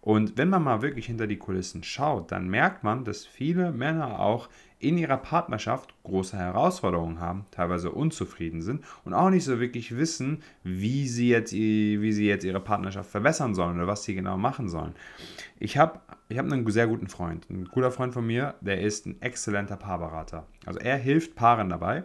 Und 0.00 0.38
wenn 0.38 0.50
man 0.50 0.62
mal 0.62 0.82
wirklich 0.82 1.06
hinter 1.06 1.26
die 1.26 1.36
Kulissen 1.36 1.82
schaut, 1.82 2.30
dann 2.30 2.46
merkt 2.46 2.84
man, 2.84 3.04
dass 3.04 3.26
viele 3.26 3.72
Männer 3.72 4.20
auch 4.20 4.48
in 4.78 4.98
ihrer 4.98 5.16
Partnerschaft 5.16 5.94
große 6.02 6.36
Herausforderungen 6.36 7.18
haben, 7.18 7.46
teilweise 7.50 7.90
unzufrieden 7.90 8.60
sind 8.60 8.84
und 9.04 9.14
auch 9.14 9.30
nicht 9.30 9.44
so 9.44 9.58
wirklich 9.58 9.96
wissen, 9.96 10.42
wie 10.64 11.08
sie 11.08 11.28
jetzt, 11.30 11.52
wie 11.52 12.12
sie 12.12 12.26
jetzt 12.26 12.44
ihre 12.44 12.60
Partnerschaft 12.60 13.10
verbessern 13.10 13.54
sollen 13.54 13.76
oder 13.76 13.86
was 13.86 14.04
sie 14.04 14.14
genau 14.14 14.36
machen 14.36 14.68
sollen. 14.68 14.94
Ich 15.58 15.78
habe 15.78 16.00
ich 16.28 16.38
hab 16.38 16.44
einen 16.44 16.68
sehr 16.70 16.86
guten 16.86 17.08
Freund, 17.08 17.48
ein 17.48 17.64
guter 17.66 17.90
Freund 17.90 18.12
von 18.12 18.26
mir, 18.26 18.54
der 18.60 18.80
ist 18.82 19.06
ein 19.06 19.20
exzellenter 19.22 19.76
Paarberater. 19.76 20.46
Also 20.66 20.78
er 20.78 20.96
hilft 20.96 21.36
Paaren 21.36 21.70
dabei, 21.70 22.04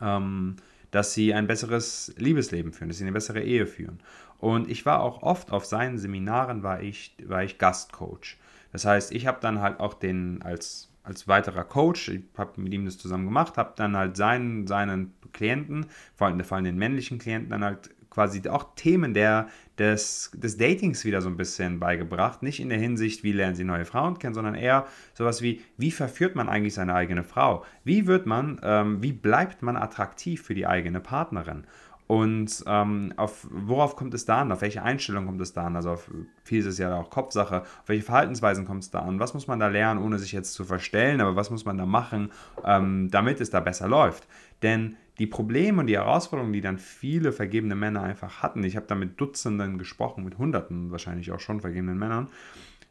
ähm, 0.00 0.56
dass 0.90 1.12
sie 1.12 1.34
ein 1.34 1.46
besseres 1.46 2.14
Liebesleben 2.16 2.72
führen, 2.72 2.88
dass 2.88 2.98
sie 2.98 3.04
eine 3.04 3.12
bessere 3.12 3.42
Ehe 3.42 3.66
führen. 3.66 4.00
Und 4.38 4.70
ich 4.70 4.86
war 4.86 5.00
auch 5.02 5.22
oft 5.22 5.52
auf 5.52 5.66
seinen 5.66 5.98
Seminaren, 5.98 6.62
war 6.62 6.82
ich, 6.82 7.14
war 7.22 7.44
ich 7.44 7.58
Gastcoach. 7.58 8.38
Das 8.72 8.86
heißt, 8.86 9.12
ich 9.12 9.26
habe 9.26 9.38
dann 9.40 9.60
halt 9.60 9.80
auch 9.80 9.94
den 9.94 10.40
als 10.42 10.89
als 11.02 11.28
weiterer 11.28 11.64
Coach, 11.64 12.08
ich 12.08 12.22
habe 12.36 12.60
mit 12.60 12.72
ihm 12.72 12.84
das 12.84 12.98
zusammen 12.98 13.24
gemacht, 13.24 13.56
habe 13.56 13.72
dann 13.76 13.96
halt 13.96 14.16
seinen, 14.16 14.66
seinen 14.66 15.14
Klienten, 15.32 15.86
vor 16.14 16.26
allem, 16.26 16.42
vor 16.44 16.56
allem 16.56 16.64
den 16.64 16.76
männlichen 16.76 17.18
Klienten, 17.18 17.50
dann 17.50 17.64
halt 17.64 17.90
quasi 18.10 18.46
auch 18.48 18.74
Themen 18.74 19.14
der, 19.14 19.48
des, 19.78 20.32
des 20.34 20.58
Datings 20.58 21.04
wieder 21.04 21.22
so 21.22 21.28
ein 21.28 21.36
bisschen 21.36 21.78
beigebracht. 21.78 22.42
Nicht 22.42 22.60
in 22.60 22.68
der 22.68 22.78
Hinsicht, 22.78 23.22
wie 23.22 23.32
lernen 23.32 23.54
sie 23.54 23.64
neue 23.64 23.84
Frauen 23.84 24.18
kennen, 24.18 24.34
sondern 24.34 24.54
eher 24.54 24.86
sowas 25.14 25.40
wie, 25.42 25.62
wie 25.78 25.92
verführt 25.92 26.34
man 26.34 26.48
eigentlich 26.48 26.74
seine 26.74 26.94
eigene 26.94 27.22
Frau? 27.22 27.64
Wie 27.84 28.06
wird 28.06 28.26
man, 28.26 28.60
ähm, 28.62 29.02
wie 29.02 29.12
bleibt 29.12 29.62
man 29.62 29.76
attraktiv 29.76 30.42
für 30.42 30.54
die 30.54 30.66
eigene 30.66 31.00
Partnerin? 31.00 31.64
Und 32.10 32.64
ähm, 32.66 33.14
auf, 33.16 33.46
worauf 33.52 33.94
kommt 33.94 34.14
es 34.14 34.24
da 34.24 34.40
an? 34.40 34.50
Auf 34.50 34.62
welche 34.62 34.82
Einstellung 34.82 35.26
kommt 35.26 35.40
es 35.40 35.52
da 35.52 35.66
an? 35.66 35.76
Also 35.76 35.90
auf, 35.90 36.10
viel 36.42 36.66
ist 36.66 36.80
ja 36.80 36.96
auch 36.96 37.08
Kopfsache. 37.08 37.62
Auf 37.62 37.84
welche 37.86 38.02
Verhaltensweisen 38.02 38.64
kommt 38.64 38.82
es 38.82 38.90
da 38.90 39.02
an? 39.02 39.20
Was 39.20 39.32
muss 39.32 39.46
man 39.46 39.60
da 39.60 39.68
lernen, 39.68 40.02
ohne 40.02 40.18
sich 40.18 40.32
jetzt 40.32 40.54
zu 40.54 40.64
verstellen? 40.64 41.20
Aber 41.20 41.36
was 41.36 41.50
muss 41.50 41.64
man 41.64 41.78
da 41.78 41.86
machen, 41.86 42.32
ähm, 42.64 43.12
damit 43.12 43.40
es 43.40 43.50
da 43.50 43.60
besser 43.60 43.86
läuft? 43.86 44.26
Denn 44.60 44.96
die 45.18 45.28
Probleme 45.28 45.78
und 45.78 45.86
die 45.86 45.94
Herausforderungen, 45.94 46.52
die 46.52 46.60
dann 46.60 46.78
viele 46.78 47.30
vergebene 47.30 47.76
Männer 47.76 48.02
einfach 48.02 48.42
hatten, 48.42 48.64
ich 48.64 48.74
habe 48.74 48.86
da 48.88 48.96
mit 48.96 49.20
Dutzenden 49.20 49.78
gesprochen, 49.78 50.24
mit 50.24 50.36
Hunderten 50.36 50.90
wahrscheinlich 50.90 51.30
auch 51.30 51.38
schon 51.38 51.60
vergebenen 51.60 51.96
Männern, 51.96 52.26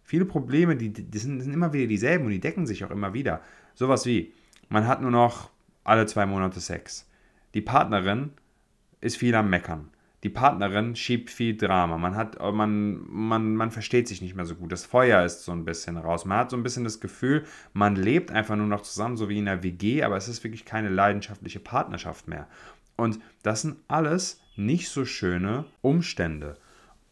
viele 0.02 0.24
Probleme, 0.24 0.78
die, 0.78 0.94
die 0.94 1.18
sind, 1.18 1.42
sind 1.42 1.54
immer 1.54 1.74
wieder 1.74 1.88
dieselben 1.88 2.24
und 2.24 2.32
die 2.32 2.40
decken 2.40 2.66
sich 2.66 2.86
auch 2.86 2.92
immer 2.92 3.14
wieder. 3.14 3.42
Sowas 3.76 4.06
wie, 4.06 4.32
man 4.70 4.88
hat 4.88 5.02
nur 5.02 5.12
noch 5.12 5.50
alle 5.84 6.06
zwei 6.06 6.26
Monate 6.26 6.62
Sex. 6.62 7.06
Die 7.54 7.62
Partnerin 7.62 8.32
ist 9.02 9.18
viel 9.18 9.36
am 9.36 9.50
Meckern. 9.50 9.90
Die 10.24 10.30
Partnerin 10.30 10.98
schiebt 10.98 11.30
viel 11.30 11.56
Drama. 11.56 11.98
Man, 11.98 12.16
hat, 12.16 12.38
man, 12.40 13.00
man, 13.08 13.56
man 13.56 13.72
versteht 13.72 14.08
sich 14.08 14.22
nicht 14.22 14.36
mehr 14.36 14.46
so 14.46 14.56
gut. 14.56 14.72
Das 14.72 14.86
Feuer 14.86 15.24
ist 15.24 15.46
so 15.46 15.54
ein 15.54 15.64
bisschen 15.64 15.96
raus. 15.96 16.26
Man 16.26 16.40
hat 16.40 16.50
so 16.50 16.58
ein 16.58 16.64
bisschen 16.64 16.84
das 16.84 17.00
Gefühl, 17.00 17.46
man 17.72 17.96
lebt 17.96 18.30
einfach 18.32 18.58
nur 18.58 18.68
noch 18.68 18.82
zusammen, 18.82 19.16
so 19.16 19.30
wie 19.30 19.38
in 19.38 19.48
einer 19.48 19.64
WG, 19.64 20.04
aber 20.04 20.18
es 20.18 20.28
ist 20.28 20.44
wirklich 20.44 20.66
keine 20.66 20.90
leidenschaftliche 20.90 21.62
Partnerschaft 21.62 22.28
mehr. 22.28 22.48
Und 22.98 23.20
das 23.44 23.62
sind 23.62 23.78
alles 23.88 24.42
nicht 24.58 24.90
so 24.90 25.06
schöne 25.06 25.64
Umstände. 25.82 26.58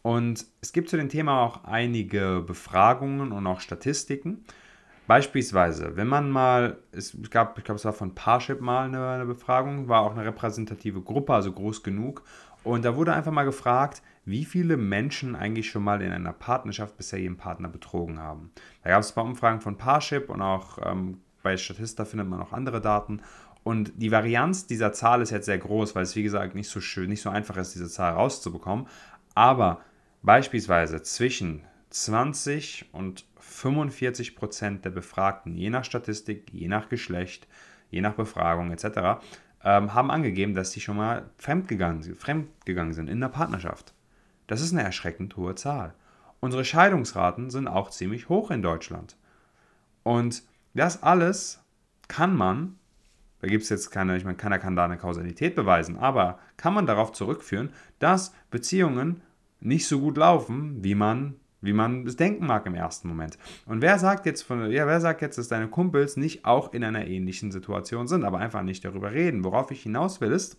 Und 0.01 0.45
es 0.61 0.73
gibt 0.73 0.89
zu 0.89 0.97
dem 0.97 1.07
Thema 1.07 1.41
auch 1.41 1.63
einige 1.63 2.43
Befragungen 2.45 3.31
und 3.31 3.47
auch 3.47 3.61
Statistiken. 3.61 4.43
Beispielsweise, 5.07 5.95
wenn 5.95 6.07
man 6.07 6.29
mal, 6.29 6.77
es 6.91 7.17
gab, 7.29 7.57
ich 7.57 7.63
glaube, 7.63 7.77
es 7.77 7.85
war 7.85 7.93
von 7.93 8.13
Parship 8.13 8.59
mal 8.59 8.87
eine, 8.87 9.07
eine, 9.07 9.25
Befragung, 9.25 9.87
war 9.87 10.01
auch 10.01 10.11
eine 10.11 10.25
repräsentative 10.25 11.01
Gruppe, 11.01 11.33
also 11.33 11.53
groß 11.53 11.81
genug. 11.81 12.23
Und 12.65 12.83
da 12.83 12.97
wurde 12.97 13.13
einfach 13.13 13.31
mal 13.31 13.45
gefragt, 13.45 14.01
wie 14.25 14.43
viele 14.43 14.75
Menschen 14.75 15.37
eigentlich 15.37 15.69
schon 15.69 15.83
mal 15.83 16.01
in 16.01 16.11
einer 16.11 16.33
Partnerschaft 16.33 16.97
bisher 16.97 17.19
ihren 17.19 17.37
Partner 17.37 17.69
betrogen 17.69 18.19
haben. 18.19 18.51
Da 18.83 18.89
gab 18.89 18.99
es 18.99 19.11
ein 19.11 19.15
paar 19.15 19.23
Umfragen 19.23 19.61
von 19.61 19.77
Parship 19.77 20.29
und 20.29 20.41
auch 20.41 20.77
ähm, 20.83 21.21
bei 21.41 21.55
Statista 21.55 22.03
findet 22.03 22.27
man 22.27 22.41
auch 22.41 22.51
andere 22.51 22.81
Daten. 22.81 23.21
Und 23.63 23.93
die 23.95 24.11
Varianz 24.11 24.67
dieser 24.67 24.91
Zahl 24.91 25.21
ist 25.21 25.29
jetzt 25.29 25.45
sehr 25.45 25.57
groß, 25.57 25.95
weil 25.95 26.03
es 26.03 26.17
wie 26.17 26.23
gesagt 26.23 26.55
nicht 26.55 26.69
so 26.69 26.81
schön, 26.81 27.09
nicht 27.09 27.21
so 27.21 27.29
einfach 27.29 27.55
ist, 27.55 27.75
diese 27.75 27.87
Zahl 27.87 28.13
rauszubekommen. 28.13 28.87
Aber 29.35 29.79
beispielsweise 30.21 31.01
zwischen 31.01 31.63
20 31.91 32.89
und 32.91 33.25
45 33.47 34.35
Prozent 34.35 34.85
der 34.85 34.89
Befragten, 34.89 35.55
je 35.55 35.69
nach 35.69 35.85
Statistik, 35.85 36.51
je 36.51 36.67
nach 36.67 36.89
Geschlecht, 36.89 37.47
je 37.89 38.01
nach 38.01 38.13
Befragung 38.13 38.71
etc., 38.71 39.21
ähm, 39.63 39.93
haben 39.93 40.11
angegeben, 40.11 40.53
dass 40.53 40.71
sie 40.71 40.81
schon 40.81 40.97
mal 40.97 41.29
fremdgegangen, 41.37 42.03
fremdgegangen 42.15 42.93
sind 42.93 43.09
in 43.09 43.21
der 43.21 43.29
Partnerschaft. 43.29 43.93
Das 44.45 44.61
ist 44.61 44.73
eine 44.73 44.83
erschreckend 44.83 45.35
hohe 45.37 45.55
Zahl. 45.55 45.93
Unsere 46.39 46.65
Scheidungsraten 46.65 47.49
sind 47.49 47.67
auch 47.67 47.89
ziemlich 47.89 48.29
hoch 48.29 48.51
in 48.51 48.61
Deutschland. 48.61 49.17
Und 50.03 50.43
das 50.73 51.01
alles 51.01 51.63
kann 52.07 52.35
man, 52.35 52.77
da 53.41 53.47
gibt 53.47 53.63
es 53.63 53.69
jetzt 53.69 53.89
keine, 53.89 54.17
ich 54.17 54.25
meine, 54.25 54.37
keiner 54.37 54.59
kann 54.59 54.75
da 54.75 54.85
eine 54.85 54.97
Kausalität 54.97 55.55
beweisen, 55.55 55.97
aber 55.97 56.37
kann 56.57 56.73
man 56.73 56.85
darauf 56.85 57.11
zurückführen, 57.13 57.71
dass 57.99 58.33
Beziehungen 58.51 59.21
nicht 59.59 59.87
so 59.87 59.99
gut 59.99 60.17
laufen, 60.17 60.83
wie 60.83 60.95
man 60.95 61.35
wie 61.61 61.73
man 61.73 62.05
es 62.05 62.15
denken 62.15 62.45
mag 62.45 62.65
im 62.65 62.75
ersten 62.75 63.07
Moment. 63.07 63.37
Und 63.65 63.81
wer 63.81 63.97
sagt 63.99 64.25
jetzt 64.25 64.43
von, 64.43 64.69
ja, 64.71 64.85
wer 64.87 65.01
sagt 65.01 65.21
jetzt, 65.21 65.37
dass 65.37 65.47
deine 65.47 65.67
Kumpels 65.67 66.17
nicht 66.17 66.45
auch 66.45 66.73
in 66.73 66.83
einer 66.83 67.07
ähnlichen 67.07 67.51
Situation 67.51 68.07
sind, 68.07 68.23
aber 68.23 68.39
einfach 68.39 68.61
nicht 68.61 68.85
darüber 68.85 69.11
reden? 69.11 69.43
Worauf 69.43 69.71
ich 69.71 69.83
hinaus 69.83 70.21
will, 70.21 70.31
ist, 70.31 70.57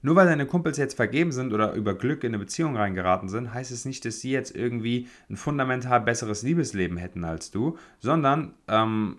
nur 0.00 0.14
weil 0.14 0.26
deine 0.26 0.46
Kumpels 0.46 0.76
jetzt 0.76 0.94
vergeben 0.94 1.32
sind 1.32 1.52
oder 1.52 1.72
über 1.72 1.94
Glück 1.94 2.22
in 2.22 2.30
eine 2.30 2.38
Beziehung 2.38 2.76
reingeraten 2.76 3.28
sind, 3.28 3.52
heißt 3.52 3.72
es 3.72 3.84
nicht, 3.84 4.04
dass 4.04 4.20
sie 4.20 4.30
jetzt 4.30 4.54
irgendwie 4.54 5.08
ein 5.28 5.36
fundamental 5.36 6.00
besseres 6.00 6.42
Liebesleben 6.42 6.96
hätten 6.96 7.24
als 7.24 7.50
du, 7.50 7.76
sondern 7.98 8.54
ähm, 8.68 9.18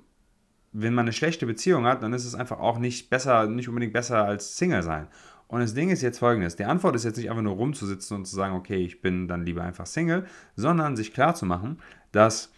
wenn 0.72 0.94
man 0.94 1.04
eine 1.04 1.14
schlechte 1.14 1.46
Beziehung 1.46 1.86
hat, 1.86 2.02
dann 2.02 2.14
ist 2.14 2.26
es 2.26 2.36
einfach 2.36 2.60
auch 2.60 2.80
nicht 2.80 3.10
besser, 3.10 3.48
nicht 3.48 3.68
unbedingt 3.68 3.94
besser 3.94 4.24
als 4.24 4.58
Single 4.58 4.84
sein. 4.84 5.08
Und 5.50 5.62
das 5.62 5.74
Ding 5.74 5.90
ist 5.90 6.02
jetzt 6.02 6.20
folgendes: 6.20 6.56
Die 6.56 6.64
Antwort 6.64 6.96
ist 6.96 7.04
jetzt 7.04 7.18
nicht 7.18 7.30
einfach 7.30 7.42
nur 7.42 7.56
rumzusitzen 7.56 8.18
und 8.18 8.26
zu 8.26 8.36
sagen, 8.36 8.56
okay, 8.56 8.78
ich 8.78 9.02
bin 9.02 9.28
dann 9.28 9.46
lieber 9.46 9.64
einfach 9.64 9.88
Single, 9.88 10.26
sondern 10.56 10.96
sich 10.96 11.12
klarzumachen, 11.12 11.80
dass 12.12 12.54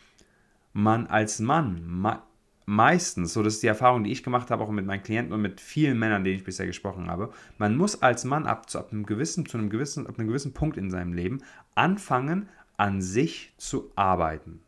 man 0.73 1.07
als 1.07 1.39
Mann 1.39 2.05
meistens, 2.65 3.33
so 3.33 3.43
das 3.43 3.55
ist 3.55 3.63
die 3.63 3.67
Erfahrung, 3.67 4.03
die 4.03 4.11
ich 4.11 4.23
gemacht 4.23 4.51
habe, 4.51 4.63
auch 4.63 4.69
mit 4.71 4.85
meinen 4.85 5.03
Klienten 5.03 5.33
und 5.33 5.41
mit 5.41 5.59
vielen 5.59 5.97
Männern, 5.99 6.23
denen 6.23 6.37
ich 6.37 6.43
bisher 6.43 6.67
gesprochen 6.67 7.09
habe, 7.09 7.31
man 7.57 7.75
muss 7.75 8.01
als 8.01 8.25
Mann 8.25 8.45
ab, 8.45 8.69
zu, 8.69 8.79
ab 8.79 8.91
einem 8.91 9.05
gewissen, 9.05 9.45
zu 9.45 9.57
einem 9.57 9.69
gewissen, 9.69 10.05
ab 10.05 10.19
einem 10.19 10.27
gewissen 10.27 10.53
Punkt 10.53 10.77
in 10.77 10.91
seinem 10.91 11.13
Leben 11.13 11.41
anfangen, 11.75 12.49
an 12.77 13.01
sich 13.01 13.53
zu 13.57 13.91
arbeiten. 13.95 14.61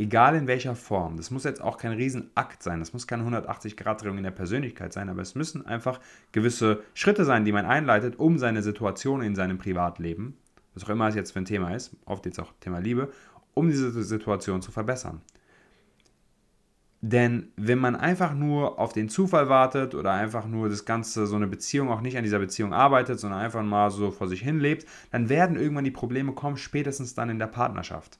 Egal 0.00 0.34
in 0.34 0.46
welcher 0.46 0.74
Form. 0.74 1.18
Das 1.18 1.30
muss 1.30 1.44
jetzt 1.44 1.60
auch 1.60 1.76
kein 1.76 1.92
Riesenakt 1.92 2.62
sein. 2.62 2.80
Das 2.80 2.94
muss 2.94 3.06
keine 3.06 3.22
180-Grad-Drehung 3.24 4.16
in 4.16 4.24
der 4.24 4.30
Persönlichkeit 4.30 4.94
sein, 4.94 5.10
aber 5.10 5.20
es 5.20 5.34
müssen 5.34 5.66
einfach 5.66 6.00
gewisse 6.32 6.82
Schritte 6.94 7.26
sein, 7.26 7.44
die 7.44 7.52
man 7.52 7.66
einleitet, 7.66 8.18
um 8.18 8.38
seine 8.38 8.62
Situation 8.62 9.20
in 9.20 9.34
seinem 9.34 9.58
Privatleben, 9.58 10.38
was 10.72 10.84
auch 10.84 10.88
immer 10.88 11.08
es 11.08 11.16
jetzt 11.16 11.32
für 11.32 11.40
ein 11.40 11.44
Thema 11.44 11.74
ist, 11.74 11.94
oft 12.06 12.24
jetzt 12.24 12.40
auch 12.40 12.50
Thema 12.60 12.78
Liebe, 12.78 13.12
um 13.52 13.68
diese 13.68 13.90
Situation 14.02 14.62
zu 14.62 14.72
verbessern. 14.72 15.20
Denn 17.02 17.52
wenn 17.56 17.78
man 17.78 17.94
einfach 17.94 18.32
nur 18.32 18.78
auf 18.78 18.94
den 18.94 19.10
Zufall 19.10 19.50
wartet 19.50 19.94
oder 19.94 20.12
einfach 20.12 20.46
nur 20.46 20.70
das 20.70 20.86
Ganze, 20.86 21.26
so 21.26 21.36
eine 21.36 21.46
Beziehung 21.46 21.90
auch 21.90 22.00
nicht 22.00 22.16
an 22.16 22.24
dieser 22.24 22.38
Beziehung 22.38 22.72
arbeitet, 22.72 23.20
sondern 23.20 23.40
einfach 23.40 23.62
mal 23.62 23.90
so 23.90 24.10
vor 24.10 24.28
sich 24.28 24.40
hin 24.40 24.60
lebt, 24.60 24.86
dann 25.10 25.28
werden 25.28 25.56
irgendwann 25.56 25.84
die 25.84 25.90
Probleme 25.90 26.32
kommen, 26.32 26.56
spätestens 26.56 27.14
dann 27.14 27.28
in 27.28 27.38
der 27.38 27.48
Partnerschaft. 27.48 28.18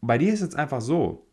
Bei 0.00 0.18
dir 0.18 0.32
ist 0.32 0.42
es 0.42 0.54
einfach 0.54 0.80
so, 0.80 1.26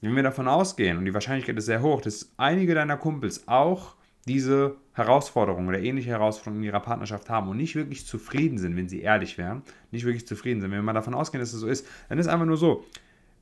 wenn 0.00 0.16
wir 0.16 0.22
davon 0.22 0.48
ausgehen, 0.48 0.98
und 0.98 1.04
die 1.04 1.14
Wahrscheinlichkeit 1.14 1.56
ist 1.56 1.66
sehr 1.66 1.82
hoch, 1.82 2.00
dass 2.00 2.32
einige 2.36 2.74
deiner 2.74 2.96
Kumpels 2.96 3.46
auch 3.48 3.96
diese 4.26 4.76
Herausforderungen 4.92 5.68
oder 5.68 5.80
ähnliche 5.80 6.10
Herausforderungen 6.10 6.62
in 6.62 6.68
ihrer 6.68 6.80
Partnerschaft 6.80 7.30
haben 7.30 7.48
und 7.48 7.56
nicht 7.56 7.74
wirklich 7.74 8.06
zufrieden 8.06 8.58
sind, 8.58 8.76
wenn 8.76 8.88
sie 8.88 9.00
ehrlich 9.00 9.38
wären, 9.38 9.62
nicht 9.90 10.04
wirklich 10.04 10.26
zufrieden 10.26 10.60
sind. 10.60 10.70
Wenn 10.70 10.78
wir 10.78 10.82
mal 10.82 10.92
davon 10.92 11.14
ausgehen, 11.14 11.40
dass 11.40 11.52
es 11.52 11.60
so 11.60 11.66
ist, 11.66 11.86
dann 12.08 12.18
ist 12.18 12.28
einfach 12.28 12.46
nur 12.46 12.56
so, 12.56 12.84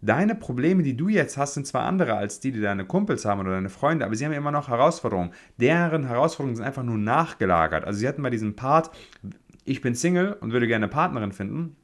Deine 0.03 0.35
Probleme, 0.35 0.83
die 0.83 0.97
du 0.97 1.09
jetzt 1.09 1.39
hast, 1.39 1.55
sind 1.55 1.67
zwar 1.67 1.85
andere 1.85 2.15
als 2.17 2.39
die, 2.39 2.53
die 2.53 2.61
deine 2.61 2.85
Kumpels 2.85 3.25
haben 3.25 3.41
oder 3.41 3.53
deine 3.53 3.71
Freunde, 3.71 4.05
aber 4.05 4.15
sie 4.15 4.27
haben 4.27 4.33
immer 4.33 4.51
noch 4.51 4.69
Herausforderungen. 4.69 5.33
Deren 5.59 6.07
Herausforderungen 6.07 6.57
sind 6.57 6.67
einfach 6.67 6.83
nur 6.83 6.99
nachgelagert. 6.99 7.85
Also 7.85 8.01
sie 8.01 8.07
hatten 8.07 8.23
bei 8.23 8.31
diesem 8.31 8.55
Part, 8.57 8.91
ich 9.65 9.81
bin 9.81 9.95
Single 9.95 10.35
und 10.35 10.53
würde 10.53 10.67
gerne 10.67 10.85
eine 10.85 10.93
Partnerin 10.93 11.33
finden, 11.33 11.77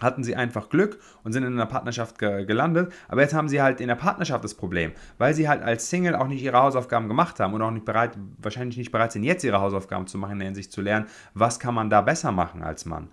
hatten 0.00 0.22
sie 0.24 0.36
einfach 0.36 0.68
Glück 0.68 0.98
und 1.24 1.32
sind 1.32 1.44
in 1.44 1.52
einer 1.52 1.66
Partnerschaft 1.66 2.18
ge 2.18 2.44
gelandet. 2.44 2.92
Aber 3.08 3.22
jetzt 3.22 3.34
haben 3.34 3.48
sie 3.48 3.60
halt 3.60 3.80
in 3.80 3.88
der 3.88 3.94
Partnerschaft 3.94 4.44
das 4.44 4.54
Problem, 4.54 4.92
weil 5.18 5.34
sie 5.34 5.48
halt 5.48 5.62
als 5.62 5.90
Single 5.90 6.14
auch 6.14 6.28
nicht 6.28 6.42
ihre 6.42 6.58
Hausaufgaben 6.58 7.08
gemacht 7.08 7.40
haben 7.40 7.54
und 7.54 7.62
auch 7.62 7.70
nicht 7.70 7.84
bereit, 7.84 8.12
wahrscheinlich 8.38 8.78
nicht 8.78 8.92
bereit 8.92 9.12
sind, 9.12 9.24
jetzt 9.24 9.44
ihre 9.44 9.60
Hausaufgaben 9.60 10.06
zu 10.06 10.18
machen, 10.18 10.32
in 10.32 10.38
der 10.40 10.48
Hinsicht 10.48 10.72
zu 10.72 10.80
lernen, 10.80 11.06
was 11.34 11.58
kann 11.60 11.74
man 11.74 11.90
da 11.90 12.00
besser 12.00 12.32
machen 12.32 12.62
als 12.62 12.84
Mann. 12.84 13.08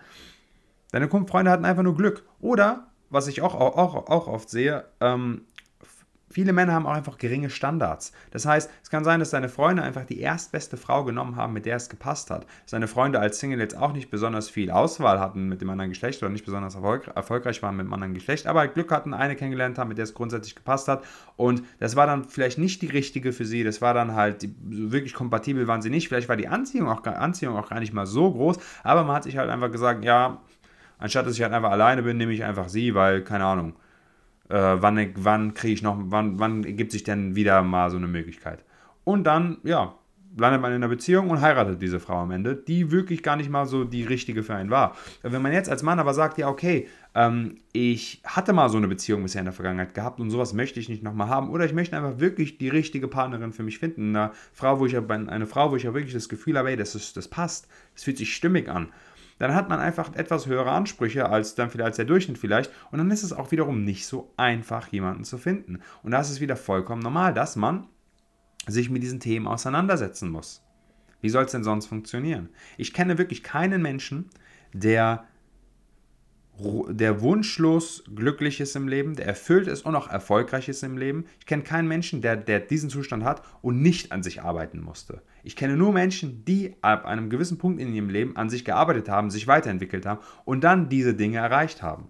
Deine 0.91 1.09
Freunde 1.09 1.51
hatten 1.51 1.65
einfach 1.65 1.83
nur 1.83 1.95
Glück. 1.95 2.23
Oder 2.39 2.87
was 3.09 3.27
ich 3.27 3.41
auch, 3.41 3.55
auch, 3.55 3.95
auch 4.09 4.27
oft 4.27 4.49
sehe, 4.49 4.85
ähm, 5.01 5.41
viele 6.35 6.51
Männer 6.51 6.73
haben 6.73 6.85
auch 6.85 6.93
einfach 6.93 7.17
geringe 7.17 7.49
Standards. 7.49 8.11
Das 8.31 8.45
heißt, 8.45 8.69
es 8.83 8.89
kann 8.89 9.05
sein, 9.05 9.21
dass 9.21 9.29
deine 9.29 9.47
Freunde 9.47 9.83
einfach 9.83 10.03
die 10.03 10.19
erstbeste 10.19 10.75
Frau 10.75 11.05
genommen 11.05 11.37
haben, 11.37 11.53
mit 11.53 11.65
der 11.65 11.77
es 11.77 11.87
gepasst 11.87 12.29
hat. 12.29 12.45
Dass 12.63 12.71
deine 12.71 12.89
Freunde 12.89 13.21
als 13.21 13.39
Single 13.39 13.57
jetzt 13.61 13.77
auch 13.77 13.93
nicht 13.93 14.09
besonders 14.09 14.49
viel 14.49 14.69
Auswahl 14.69 15.21
hatten 15.21 15.47
mit 15.47 15.61
dem 15.61 15.69
anderen 15.69 15.91
Geschlecht 15.91 16.21
oder 16.21 16.29
nicht 16.29 16.43
besonders 16.43 16.75
erfolg 16.75 17.07
erfolgreich 17.15 17.63
waren 17.63 17.77
mit 17.77 17.85
dem 17.85 17.93
anderen 17.93 18.13
Geschlecht, 18.13 18.47
aber 18.47 18.67
Glück 18.67 18.91
hatten, 18.91 19.13
eine 19.13 19.37
kennengelernt 19.37 19.77
haben, 19.77 19.87
mit 19.87 19.97
der 19.97 20.03
es 20.03 20.13
grundsätzlich 20.13 20.55
gepasst 20.55 20.89
hat. 20.89 21.05
Und 21.37 21.63
das 21.79 21.95
war 21.95 22.05
dann 22.05 22.25
vielleicht 22.25 22.57
nicht 22.57 22.81
die 22.81 22.87
richtige 22.87 23.31
für 23.31 23.45
sie. 23.45 23.63
Das 23.63 23.81
war 23.81 23.93
dann 23.93 24.13
halt, 24.13 24.41
die, 24.41 24.53
wirklich 24.59 25.13
kompatibel 25.13 25.69
waren 25.69 25.81
sie 25.81 25.89
nicht. 25.89 26.09
Vielleicht 26.09 26.27
war 26.27 26.35
die 26.35 26.49
Anziehung 26.49 26.89
auch, 26.89 27.01
Anziehung 27.05 27.55
auch 27.55 27.69
gar 27.69 27.79
nicht 27.79 27.93
mal 27.93 28.05
so 28.05 28.29
groß, 28.29 28.57
aber 28.83 29.05
man 29.05 29.15
hat 29.15 29.23
sich 29.23 29.37
halt 29.37 29.49
einfach 29.49 29.71
gesagt, 29.71 30.03
ja, 30.03 30.41
Anstatt 30.97 31.25
dass 31.25 31.35
ich 31.35 31.41
halt 31.41 31.53
einfach 31.53 31.71
alleine 31.71 32.03
bin, 32.03 32.17
nehme 32.17 32.31
ich 32.31 32.43
einfach 32.43 32.69
sie, 32.69 32.95
weil, 32.95 33.21
keine 33.21 33.45
Ahnung, 33.45 33.73
äh, 34.49 34.55
wann, 34.55 35.13
wann 35.15 35.53
kriege 35.53 35.73
ich 35.73 35.81
noch, 35.81 35.97
wann, 35.99 36.39
wann 36.39 36.63
ergibt 36.63 36.91
sich 36.91 37.03
denn 37.03 37.35
wieder 37.35 37.61
mal 37.63 37.89
so 37.89 37.97
eine 37.97 38.07
Möglichkeit? 38.07 38.63
Und 39.03 39.25
dann, 39.25 39.57
ja, 39.63 39.95
landet 40.37 40.61
man 40.61 40.71
in 40.71 40.77
einer 40.77 40.89
Beziehung 40.89 41.29
und 41.29 41.41
heiratet 41.41 41.81
diese 41.81 41.99
Frau 41.99 42.17
am 42.17 42.31
Ende, 42.31 42.55
die 42.55 42.91
wirklich 42.91 43.23
gar 43.23 43.35
nicht 43.35 43.49
mal 43.49 43.65
so 43.65 43.83
die 43.83 44.03
richtige 44.03 44.43
für 44.43 44.55
einen 44.55 44.69
war. 44.69 44.95
Wenn 45.21 45.41
man 45.41 45.53
jetzt 45.53 45.69
als 45.69 45.83
Mann 45.83 45.99
aber 45.99 46.13
sagt, 46.13 46.37
ja, 46.37 46.49
okay, 46.49 46.87
ähm, 47.13 47.57
ich 47.71 48.21
hatte 48.25 48.51
mal 48.51 48.69
so 48.69 48.77
eine 48.77 48.87
Beziehung 48.87 49.23
bisher 49.23 49.39
in 49.39 49.45
der 49.45 49.53
Vergangenheit 49.53 49.93
gehabt 49.93 50.19
und 50.19 50.29
sowas 50.29 50.53
möchte 50.53 50.79
ich 50.79 50.89
nicht 50.89 51.03
nochmal 51.03 51.29
haben, 51.29 51.49
oder 51.49 51.65
ich 51.65 51.73
möchte 51.73 51.95
einfach 51.95 52.19
wirklich 52.19 52.57
die 52.57 52.69
richtige 52.69 53.07
Partnerin 53.07 53.53
für 53.53 53.63
mich 53.63 53.79
finden, 53.79 54.15
eine 54.15 54.31
Frau, 54.51 54.79
wo 54.79 54.85
ich 54.85 54.97
eine 54.97 55.45
Frau, 55.45 55.71
wo 55.71 55.75
ich 55.75 55.83
ja 55.83 55.93
wirklich 55.93 56.13
das 56.13 56.29
Gefühl 56.29 56.57
habe, 56.57 56.69
ey, 56.69 56.75
das, 56.75 56.95
ist, 56.95 57.15
das 57.15 57.27
passt, 57.27 57.67
das 57.93 58.03
fühlt 58.03 58.17
sich 58.17 58.35
stimmig 58.35 58.69
an 58.69 58.89
dann 59.37 59.53
hat 59.53 59.69
man 59.69 59.79
einfach 59.79 60.13
etwas 60.15 60.47
höhere 60.47 60.71
Ansprüche 60.71 61.29
als 61.29 61.55
dann 61.55 61.69
vielleicht 61.69 61.87
als 61.87 61.95
der 61.97 62.05
Durchschnitt 62.05 62.37
vielleicht 62.37 62.71
und 62.91 62.97
dann 62.97 63.11
ist 63.11 63.23
es 63.23 63.33
auch 63.33 63.51
wiederum 63.51 63.83
nicht 63.83 64.07
so 64.07 64.31
einfach, 64.37 64.87
jemanden 64.87 65.23
zu 65.23 65.37
finden. 65.37 65.79
Und 66.03 66.11
da 66.11 66.21
ist 66.21 66.29
es 66.29 66.39
wieder 66.39 66.55
vollkommen 66.55 67.01
normal, 67.01 67.33
dass 67.33 67.55
man 67.55 67.87
sich 68.67 68.89
mit 68.89 69.03
diesen 69.03 69.19
Themen 69.19 69.47
auseinandersetzen 69.47 70.29
muss. 70.29 70.63
Wie 71.21 71.29
soll 71.29 71.45
es 71.45 71.51
denn 71.51 71.63
sonst 71.63 71.87
funktionieren? 71.87 72.49
Ich 72.77 72.93
kenne 72.93 73.17
wirklich 73.17 73.43
keinen 73.43 73.81
Menschen, 73.81 74.29
der 74.73 75.25
der 76.57 77.21
wunschlos 77.21 78.03
glücklich 78.15 78.61
ist 78.61 78.75
im 78.75 78.87
Leben, 78.87 79.15
der 79.15 79.25
erfüllt 79.25 79.67
ist 79.67 79.85
und 79.85 79.95
auch 79.95 80.07
erfolgreich 80.07 80.69
ist 80.69 80.83
im 80.83 80.97
Leben. 80.97 81.25
Ich 81.39 81.45
kenne 81.45 81.63
keinen 81.63 81.87
Menschen, 81.87 82.21
der, 82.21 82.37
der 82.37 82.59
diesen 82.59 82.89
Zustand 82.89 83.23
hat 83.23 83.43
und 83.61 83.81
nicht 83.81 84.11
an 84.11 84.23
sich 84.23 84.41
arbeiten 84.41 84.79
musste. 84.79 85.21
Ich 85.43 85.55
kenne 85.55 85.75
nur 85.75 85.91
Menschen, 85.91 86.45
die 86.45 86.75
ab 86.81 87.05
einem 87.05 87.29
gewissen 87.29 87.57
Punkt 87.57 87.81
in 87.81 87.93
ihrem 87.93 88.09
Leben 88.09 88.37
an 88.37 88.49
sich 88.49 88.63
gearbeitet 88.63 89.09
haben, 89.09 89.29
sich 89.29 89.47
weiterentwickelt 89.47 90.05
haben 90.05 90.21
und 90.45 90.63
dann 90.63 90.87
diese 90.87 91.13
Dinge 91.13 91.37
erreicht 91.37 91.83
haben. 91.83 92.07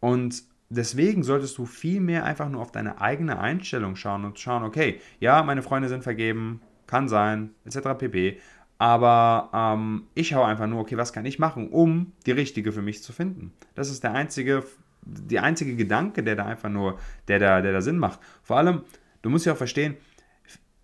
Und 0.00 0.42
deswegen 0.70 1.22
solltest 1.22 1.56
du 1.58 1.66
viel 1.66 2.00
mehr 2.00 2.24
einfach 2.24 2.48
nur 2.48 2.62
auf 2.62 2.72
deine 2.72 3.00
eigene 3.00 3.38
Einstellung 3.38 3.96
schauen 3.96 4.24
und 4.24 4.38
schauen, 4.38 4.64
okay, 4.64 5.00
ja, 5.20 5.42
meine 5.42 5.62
Freunde 5.62 5.88
sind 5.88 6.02
vergeben, 6.02 6.62
kann 6.86 7.08
sein, 7.08 7.50
etc. 7.64 7.96
pp. 7.98 8.40
Aber 8.80 9.50
ähm, 9.52 10.04
ich 10.14 10.28
schaue 10.28 10.46
einfach 10.46 10.66
nur, 10.66 10.80
okay, 10.80 10.96
was 10.96 11.12
kann 11.12 11.26
ich 11.26 11.38
machen, 11.38 11.68
um 11.68 12.12
die 12.24 12.30
richtige 12.30 12.72
für 12.72 12.80
mich 12.80 13.02
zu 13.02 13.12
finden. 13.12 13.52
Das 13.74 13.90
ist 13.90 14.02
der 14.02 14.14
einzige, 14.14 14.64
die 15.02 15.38
einzige 15.38 15.76
Gedanke, 15.76 16.22
der 16.22 16.34
da 16.34 16.46
einfach 16.46 16.70
nur, 16.70 16.98
der 17.28 17.38
da, 17.38 17.60
der 17.60 17.74
da 17.74 17.82
Sinn 17.82 17.98
macht. 17.98 18.20
Vor 18.42 18.56
allem, 18.56 18.80
du 19.20 19.28
musst 19.28 19.44
ja 19.44 19.52
auch 19.52 19.58
verstehen, 19.58 19.98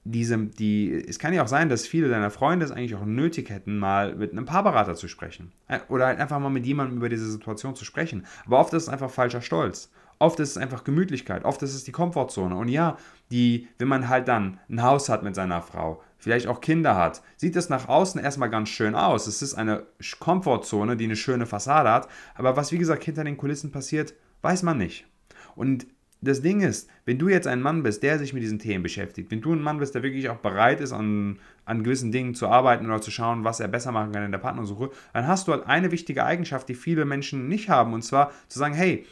diese, 0.05 0.37
die, 0.37 0.93
es 1.09 1.19
kann 1.19 1.33
ja 1.33 1.43
auch 1.43 1.49
sein, 1.49 1.71
dass 1.71 1.87
viele 1.87 2.11
deiner 2.11 2.31
Freunde 2.31 2.67
es 2.67 2.71
eigentlich 2.71 2.95
auch 2.97 3.07
nötig 3.07 3.49
hätten, 3.49 3.79
mal 3.79 4.15
mit 4.15 4.33
einem 4.33 4.45
Paarberater 4.45 4.95
zu 4.95 5.09
sprechen. 5.09 5.53
Äh, 5.67 5.79
oder 5.89 6.05
halt 6.05 6.21
einfach 6.21 6.39
mal 6.39 6.51
mit 6.51 6.67
jemandem 6.67 6.99
über 6.99 7.09
diese 7.09 7.31
Situation 7.31 7.77
zu 7.77 7.87
sprechen. 7.87 8.27
Aber 8.45 8.59
oft 8.59 8.75
ist 8.75 8.83
es 8.83 8.89
einfach 8.91 9.11
falscher 9.11 9.41
Stolz. 9.41 9.91
Oft 10.19 10.39
ist 10.41 10.51
es 10.51 10.59
einfach 10.59 10.85
Gemütlichkeit, 10.85 11.47
oft 11.47 11.63
ist 11.63 11.75
es 11.75 11.85
die 11.85 11.93
Komfortzone. 11.93 12.57
Und 12.57 12.69
ja, 12.69 12.99
die, 13.31 13.69
wenn 13.79 13.89
man 13.89 14.11
halt 14.11 14.29
dann 14.29 14.61
ein 14.69 14.83
Haus 14.83 15.09
hat 15.09 15.23
mit 15.23 15.35
seiner 15.35 15.63
Frau, 15.63 16.03
vielleicht 16.19 16.47
auch 16.47 16.61
Kinder 16.61 16.97
hat, 16.97 17.23
sieht 17.37 17.57
es 17.57 17.69
nach 17.69 17.89
außen 17.89 18.21
erstmal 18.21 18.51
ganz 18.51 18.69
schön 18.69 18.95
aus. 18.95 19.27
Es 19.27 19.43
ist 19.43 19.55
eine 19.55 19.87
Komfortzone, 20.19 20.97
die 20.97 21.05
eine 21.05 21.17
schöne 21.17 21.47
Fassade 21.47 21.91
hat. 21.91 22.09
Aber 22.35 22.57
was, 22.57 22.73
wie 22.73 22.79
gesagt, 22.79 23.05
hinter 23.05 23.25
den 23.25 23.37
Kulissen 23.37 23.71
passiert, 23.71 24.15
weiß 24.43 24.63
man 24.63 24.79
nicht. 24.79 25.07
Und 25.55 25.87
das 26.23 26.41
Ding 26.41 26.61
ist, 26.61 26.89
wenn 27.05 27.19
du 27.19 27.29
jetzt 27.29 27.47
ein 27.47 27.61
Mann 27.61 27.83
bist, 27.83 28.03
der 28.03 28.19
sich 28.19 28.33
mit 28.33 28.43
diesen 28.43 28.59
Themen 28.59 28.83
beschäftigt, 28.83 29.31
wenn 29.31 29.43
du 29.43 29.53
ein 29.53 29.63
Mann 29.63 29.79
bist, 29.79 29.95
der 29.95 30.03
wirklich 30.03 30.29
auch 30.29 30.39
bereit 30.39 30.81
ist, 30.81 30.93
an, 30.93 31.39
an 31.65 31.85
gewissen 31.85 32.11
Dingen 32.11 32.35
zu 32.35 32.49
arbeiten 32.49 32.87
oder 32.87 33.01
zu 33.01 33.11
schauen, 33.11 33.45
was 33.45 33.61
er 33.61 33.69
besser 33.69 33.93
machen 33.93 34.13
kann 34.13 34.25
in 34.25 34.33
der 34.33 34.39
Partnersuche, 34.39 34.91
dann 35.13 35.27
hast 35.27 35.47
du 35.47 35.53
halt 35.53 35.67
eine 35.67 35.91
wichtige 35.91 36.25
Eigenschaft, 36.25 36.69
die 36.69 36.75
viele 36.75 37.05
Menschen 37.05 37.49
nicht 37.49 37.69
haben, 37.69 37.93
und 37.93 38.03
zwar 38.03 38.33
zu 38.49 38.59
sagen, 38.59 38.75
hey, 38.75 39.05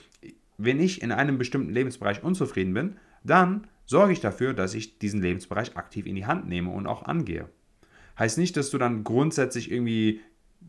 wenn 0.57 0.81
ich 0.81 1.03
in 1.03 1.13
einem 1.13 1.37
bestimmten 1.37 1.73
Lebensbereich 1.73 2.23
unzufrieden 2.23 2.75
bin, 2.75 2.97
dann 3.23 3.67
sorge 3.87 4.13
ich 4.13 4.21
dafür, 4.21 4.55
dass 4.55 4.75
ich 4.75 4.99
diesen 4.99 5.23
Lebensbereich 5.23 5.77
aktiv 5.77 6.07
in 6.07 6.15
die 6.15 6.27
Hand 6.27 6.49
nehme 6.49 6.71
und 6.71 6.87
auch 6.87 7.05
angehe. 7.05 7.49
Heißt 8.19 8.39
nicht, 8.39 8.57
dass 8.57 8.71
du 8.71 8.79
dann 8.79 9.05
grundsätzlich 9.05 9.71
irgendwie 9.71 10.21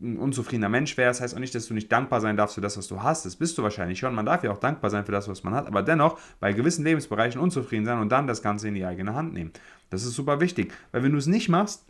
ein 0.02 0.18
unzufriedener 0.18 0.68
Mensch 0.68 0.98
wärst, 0.98 1.22
heißt 1.22 1.36
auch 1.36 1.40
nicht, 1.40 1.56
dass 1.56 1.68
du 1.68 1.74
nicht 1.74 1.92
dankbar 1.92 2.20
sein 2.20 2.36
darfst 2.36 2.56
für 2.56 2.62
das, 2.62 2.78
was 2.78 2.88
du 2.88 3.02
hast. 3.02 3.26
Das 3.26 3.38
bist 3.38 3.58
du 3.58 3.64
wahrscheinlich 3.64 4.00
schon. 4.00 4.14
Man 4.14 4.26
darf 4.26 4.44
ja 4.44 4.52
auch 4.52 4.58
dankbar 4.58 4.90
sein 4.90 5.06
für 5.06 5.12
das, 5.12 5.28
was 5.30 5.44
man 5.44 5.54
hat, 5.54 5.68
aber 5.68 5.84
dennoch 5.84 6.20
bei 6.40 6.52
gewissen 6.54 6.84
Lebensbereichen 6.84 7.40
unzufrieden 7.40 7.86
sein 7.86 8.00
und 8.00 8.10
dann 8.10 8.28
das 8.28 8.42
Ganze 8.42 8.68
in 8.68 8.74
die 8.74 8.86
eigene 8.86 9.14
Hand 9.14 9.34
nehmen. 9.34 9.52
Das 9.90 10.04
ist 10.04 10.16
super 10.16 10.42
wichtig, 10.42 10.74
weil 10.92 11.04
wenn 11.04 11.14
du 11.14 11.18
es 11.18 11.28
nicht 11.28 11.48
machst, 11.48 11.86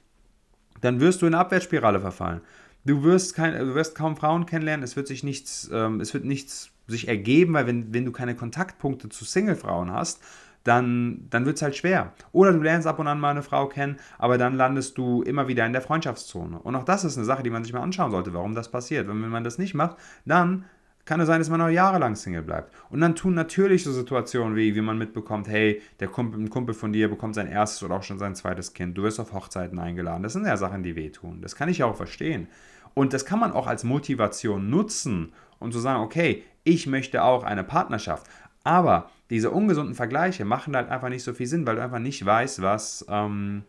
dann 0.81 0.99
wirst 0.99 1.21
du 1.21 1.25
in 1.25 1.33
eine 1.33 1.41
Abwärtsspirale 1.41 1.99
verfallen. 1.99 2.41
Du 2.85 3.01
wirst, 3.03 3.33
kein, 3.33 3.57
du 3.57 3.73
wirst 3.73 3.95
kaum 3.95 4.15
Frauen 4.15 4.45
kennenlernen, 4.45 4.83
es 4.83 4.95
wird 4.95 5.07
sich 5.07 5.23
nichts, 5.23 5.69
ähm, 5.73 5.99
es 5.99 6.13
wird 6.13 6.25
nichts 6.25 6.71
sich 6.87 7.07
ergeben, 7.07 7.53
weil 7.53 7.65
wenn, 7.65 7.93
wenn 7.93 8.05
du 8.05 8.11
keine 8.11 8.35
Kontaktpunkte 8.35 9.09
zu 9.09 9.25
Single-Frauen 9.25 9.91
hast, 9.91 10.21
dann, 10.65 11.27
dann 11.29 11.45
wird 11.45 11.55
es 11.55 11.61
halt 11.61 11.77
schwer. 11.77 12.11
Oder 12.33 12.51
du 12.51 12.59
lernst 12.59 12.87
ab 12.87 12.99
und 12.99 13.07
an 13.07 13.19
mal 13.19 13.29
eine 13.29 13.43
Frau 13.43 13.67
kennen, 13.67 13.97
aber 14.17 14.37
dann 14.37 14.55
landest 14.55 14.97
du 14.97 15.21
immer 15.21 15.47
wieder 15.47 15.65
in 15.65 15.73
der 15.73 15.81
Freundschaftszone. 15.81 16.59
Und 16.59 16.75
auch 16.75 16.83
das 16.83 17.05
ist 17.05 17.17
eine 17.17 17.25
Sache, 17.25 17.43
die 17.43 17.51
man 17.51 17.63
sich 17.63 17.71
mal 17.71 17.81
anschauen 17.81 18.11
sollte, 18.11 18.33
warum 18.33 18.55
das 18.55 18.69
passiert. 18.69 19.07
wenn 19.07 19.29
man 19.29 19.43
das 19.43 19.57
nicht 19.57 19.75
macht, 19.75 19.95
dann 20.25 20.65
kann 21.05 21.19
es 21.19 21.27
sein, 21.27 21.39
dass 21.39 21.51
man 21.51 21.59
noch 21.59 21.69
jahrelang 21.69 22.15
Single 22.15 22.41
bleibt. 22.41 22.73
Und 22.89 22.99
dann 22.99 23.15
tun 23.15 23.35
natürlich 23.35 23.83
so 23.83 23.93
Situationen 23.93 24.55
wie, 24.55 24.73
wie 24.73 24.81
man 24.81 24.97
mitbekommt, 24.97 25.47
hey, 25.47 25.83
der 25.99 26.07
Kumpel, 26.07 26.41
ein 26.41 26.49
Kumpel 26.49 26.73
von 26.73 26.91
dir 26.91 27.09
bekommt 27.09 27.35
sein 27.35 27.47
erstes 27.47 27.83
oder 27.83 27.97
auch 27.97 28.03
schon 28.03 28.17
sein 28.17 28.33
zweites 28.33 28.73
Kind, 28.73 28.97
du 28.97 29.03
wirst 29.03 29.19
auf 29.19 29.31
Hochzeiten 29.31 29.77
eingeladen. 29.77 30.23
Das 30.23 30.33
sind 30.33 30.47
ja 30.47 30.57
Sachen, 30.57 30.81
die 30.81 30.95
wehtun. 30.95 31.41
Das 31.41 31.55
kann 31.55 31.69
ich 31.69 31.77
ja 31.77 31.85
auch 31.85 31.95
verstehen. 31.95 32.47
Und 32.95 33.13
das 33.13 33.25
kann 33.25 33.39
man 33.39 33.51
auch 33.51 33.67
als 33.67 33.83
Motivation 33.83 34.71
nutzen, 34.71 35.31
um 35.59 35.71
zu 35.71 35.79
sagen, 35.79 36.01
okay, 36.01 36.43
ich 36.63 36.87
möchte 36.87 37.23
auch 37.23 37.43
eine 37.43 37.63
Partnerschaft. 37.63 38.25
Aber 38.63 39.11
diese 39.29 39.51
ungesunden 39.51 39.95
Vergleiche 39.95 40.45
machen 40.45 40.75
halt 40.75 40.89
einfach 40.89 41.09
nicht 41.09 41.23
so 41.23 41.33
viel 41.33 41.47
Sinn, 41.47 41.65
weil 41.65 41.75
du 41.75 41.83
einfach 41.83 41.99
nicht 41.99 42.23
weißt, 42.23 42.61
was, 42.61 43.05
ähm, 43.09 43.63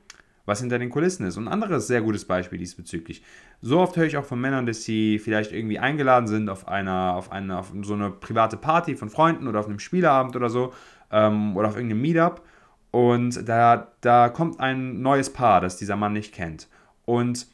was 0.44 0.60
hinter 0.60 0.78
den 0.78 0.90
Kulissen 0.90 1.26
ist. 1.26 1.36
Und 1.36 1.48
ein 1.48 1.52
anderes 1.52 1.86
sehr 1.86 2.02
gutes 2.02 2.25
Beispiel 2.25 2.58
diesbezüglich. 2.58 3.22
So 3.62 3.80
oft 3.80 3.96
höre 3.96 4.04
ich 4.04 4.16
auch 4.16 4.25
von 4.25 4.40
Männern, 4.40 4.66
dass 4.66 4.84
sie 4.84 5.18
vielleicht 5.18 5.52
irgendwie 5.52 5.78
eingeladen 5.78 6.28
sind 6.28 6.50
auf 6.50 6.68
einer, 6.68 7.14
auf 7.14 7.32
eine, 7.32 7.58
auf 7.58 7.72
so 7.82 7.94
eine 7.94 8.10
private 8.10 8.56
Party 8.56 8.96
von 8.96 9.08
Freunden 9.08 9.48
oder 9.48 9.60
auf 9.60 9.66
einem 9.66 9.78
Spieleabend 9.78 10.36
oder 10.36 10.50
so 10.50 10.75
ähm, 11.10 11.56
oder 11.56 11.68
auf 11.68 11.76
irgendeinem 11.76 12.02
Meetup. 12.02 12.42
Und 12.90 13.48
da, 13.48 13.92
da 14.02 14.28
kommt 14.28 14.60
ein 14.60 15.00
neues 15.00 15.30
Paar, 15.30 15.60
das 15.60 15.76
dieser 15.76 15.96
Mann 15.96 16.12
nicht 16.12 16.34
kennt. 16.34 16.68
Und 17.04 17.46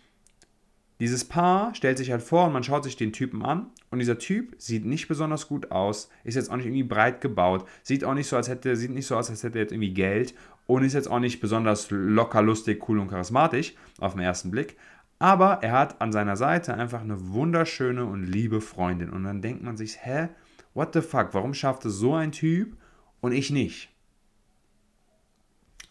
dieses 1.01 1.25
Paar 1.25 1.75
stellt 1.75 1.99
sich 1.99 2.11
halt 2.11 2.23
vor 2.23 2.47
und 2.47 2.53
man 2.53 2.63
schaut 2.63 2.85
sich 2.85 2.97
den 2.97 3.13
Typen 3.13 3.45
an 3.45 3.67
und 3.93 3.99
dieser 3.99 4.19
Typ 4.19 4.55
sieht 4.57 4.87
nicht 4.87 5.07
besonders 5.07 5.49
gut 5.49 5.71
aus, 5.71 6.09
ist 6.25 6.35
jetzt 6.35 6.51
auch 6.51 6.57
nicht 6.57 6.65
irgendwie 6.65 6.83
breit 6.83 7.21
gebaut, 7.21 7.69
sieht 7.83 8.05
auch 8.05 8.15
nicht 8.15 8.27
so, 8.27 8.37
als 8.37 8.49
hätte, 8.49 8.75
sieht 8.75 8.91
nicht 8.91 9.07
so 9.07 9.17
aus, 9.17 9.29
als 9.29 9.43
hätte 9.43 9.59
er 9.59 9.65
jetzt 9.65 9.73
irgendwie 9.73 9.93
Geld 9.93 10.35
und 10.67 10.83
ist 10.83 10.95
jetzt 10.95 11.11
auch 11.11 11.19
nicht 11.19 11.41
besonders 11.41 11.89
locker, 11.91 12.41
lustig, 12.41 12.89
cool 12.89 12.99
und 12.99 13.09
charismatisch 13.09 13.75
auf 14.01 14.15
den 14.15 14.23
ersten 14.23 14.51
Blick. 14.51 14.79
Aber 15.19 15.63
er 15.63 15.73
hat 15.73 16.01
an 16.01 16.11
seiner 16.11 16.37
Seite 16.37 16.73
einfach 16.73 17.03
eine 17.03 17.33
wunderschöne 17.33 18.07
und 18.07 18.25
liebe 18.25 18.63
Freundin. 18.63 19.11
Und 19.11 19.25
dann 19.25 19.43
denkt 19.43 19.63
man 19.63 19.77
sich, 19.77 19.99
hä, 20.01 20.31
what 20.73 20.95
the 20.95 21.03
fuck, 21.03 21.29
warum 21.33 21.53
schafft 21.53 21.85
es 21.85 21.95
so 21.95 22.15
ein 22.15 22.33
Typ 22.33 22.79
und 23.21 23.33
ich 23.33 23.51
nicht? 23.51 23.91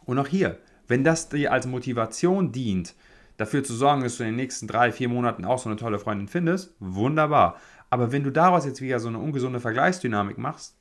Und 0.05 0.17
auch 0.17 0.27
hier, 0.27 0.58
wenn 0.88 1.03
das 1.03 1.29
dir 1.29 1.51
als 1.51 1.67
Motivation 1.67 2.51
dient, 2.51 2.96
dafür 3.38 3.63
zu 3.63 3.74
sorgen, 3.74 4.03
dass 4.03 4.17
du 4.17 4.24
in 4.24 4.29
den 4.29 4.36
nächsten 4.36 4.67
drei, 4.67 4.91
vier 4.91 5.10
Monaten 5.10 5.46
auch 5.46 5.60
so 5.60 5.70
eine 5.70 5.75
tolle 5.75 6.00
Freundin 6.00 6.27
findest, 6.27 6.75
wunderbar. 6.79 7.60
Aber 7.91 8.12
wenn 8.12 8.24
du 8.24 8.31
daraus 8.31 8.65
jetzt 8.65 8.81
wieder 8.81 9.00
so 9.00 9.10
eine 9.10 9.19
ungesunde 9.19 9.60
Vergleichsdynamik 9.60 10.38
machst, 10.38 10.75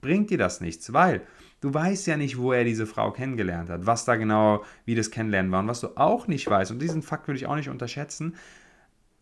bringt 0.00 0.30
dir 0.30 0.38
das 0.38 0.60
nichts, 0.60 0.92
weil 0.92 1.22
du 1.60 1.72
weißt 1.72 2.06
ja 2.06 2.16
nicht, 2.16 2.38
wo 2.38 2.52
er 2.52 2.64
diese 2.64 2.86
Frau 2.86 3.10
kennengelernt 3.10 3.70
hat, 3.70 3.86
was 3.86 4.04
da 4.04 4.16
genau, 4.16 4.62
wie 4.84 4.94
das 4.94 5.10
Kennenlernen 5.10 5.50
war 5.50 5.60
und 5.60 5.68
was 5.68 5.80
du 5.80 5.96
auch 5.96 6.28
nicht 6.28 6.48
weißt. 6.48 6.70
Und 6.70 6.80
diesen 6.80 7.02
Fakt 7.02 7.26
würde 7.26 7.38
ich 7.38 7.46
auch 7.46 7.56
nicht 7.56 7.70
unterschätzen. 7.70 8.36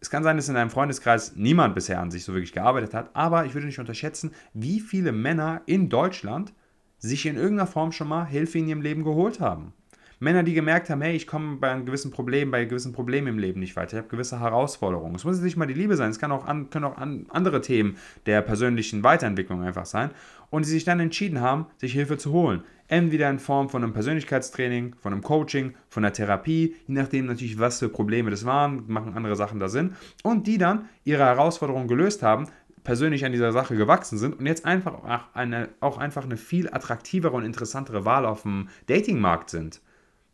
Es 0.00 0.10
kann 0.10 0.24
sein, 0.24 0.36
dass 0.36 0.48
in 0.48 0.54
deinem 0.56 0.70
Freundeskreis 0.70 1.36
niemand 1.36 1.74
bisher 1.76 2.00
an 2.00 2.10
sich 2.10 2.24
so 2.24 2.32
wirklich 2.32 2.52
gearbeitet 2.52 2.92
hat, 2.92 3.10
aber 3.14 3.46
ich 3.46 3.54
würde 3.54 3.66
nicht 3.66 3.78
unterschätzen, 3.78 4.32
wie 4.52 4.80
viele 4.80 5.12
Männer 5.12 5.62
in 5.66 5.88
Deutschland 5.88 6.52
sich 6.98 7.24
in 7.24 7.36
irgendeiner 7.36 7.68
Form 7.68 7.92
schon 7.92 8.08
mal 8.08 8.26
Hilfe 8.26 8.58
in 8.58 8.68
ihrem 8.68 8.82
Leben 8.82 9.04
geholt 9.04 9.38
haben. 9.38 9.72
Männer, 10.20 10.42
die 10.42 10.54
gemerkt 10.54 10.90
haben, 10.90 11.00
hey, 11.00 11.14
ich 11.14 11.28
komme 11.28 11.56
bei 11.56 11.70
einem 11.70 11.86
gewissen 11.86 12.10
Problem, 12.10 12.50
bei 12.50 12.64
gewissen 12.64 12.92
Problemen 12.92 13.28
im 13.28 13.38
Leben 13.38 13.60
nicht 13.60 13.76
weiter. 13.76 13.92
Ich 13.92 13.98
habe 13.98 14.08
gewisse 14.08 14.40
Herausforderungen. 14.40 15.14
Es 15.14 15.24
muss 15.24 15.40
nicht 15.40 15.56
mal 15.56 15.66
die 15.66 15.74
Liebe 15.74 15.96
sein, 15.96 16.10
es 16.10 16.18
kann 16.18 16.32
auch 16.32 16.44
an, 16.44 16.70
können 16.70 16.86
auch 16.86 16.96
an 16.96 17.26
andere 17.28 17.60
Themen 17.60 17.96
der 18.26 18.42
persönlichen 18.42 19.04
Weiterentwicklung 19.04 19.62
einfach 19.62 19.86
sein. 19.86 20.10
Und 20.50 20.64
die 20.64 20.70
sich 20.70 20.84
dann 20.84 20.98
entschieden 20.98 21.40
haben, 21.40 21.66
sich 21.76 21.92
Hilfe 21.92 22.18
zu 22.18 22.32
holen. 22.32 22.64
Entweder 22.88 23.30
in 23.30 23.38
Form 23.38 23.68
von 23.68 23.84
einem 23.84 23.92
Persönlichkeitstraining, 23.92 24.96
von 24.98 25.12
einem 25.12 25.22
Coaching, 25.22 25.74
von 25.88 26.04
einer 26.04 26.12
Therapie, 26.12 26.74
je 26.86 26.94
nachdem 26.94 27.26
natürlich, 27.26 27.60
was 27.60 27.78
für 27.78 27.88
Probleme 27.88 28.30
das 28.30 28.44
waren, 28.44 28.84
machen 28.88 29.12
andere 29.14 29.36
Sachen 29.36 29.60
da 29.60 29.68
Sinn. 29.68 29.94
Und 30.24 30.46
die 30.46 30.58
dann 30.58 30.88
ihre 31.04 31.26
Herausforderungen 31.26 31.86
gelöst 31.86 32.24
haben, 32.24 32.48
persönlich 32.82 33.24
an 33.24 33.32
dieser 33.32 33.52
Sache 33.52 33.76
gewachsen 33.76 34.18
sind 34.18 34.38
und 34.38 34.46
jetzt 34.46 34.64
einfach 34.64 34.94
auch, 34.94 35.20
eine, 35.34 35.68
auch 35.80 35.98
einfach 35.98 36.24
eine 36.24 36.38
viel 36.38 36.68
attraktivere 36.72 37.36
und 37.36 37.44
interessantere 37.44 38.04
Wahl 38.04 38.24
auf 38.24 38.42
dem 38.42 38.68
Datingmarkt 38.86 39.50
sind. 39.50 39.80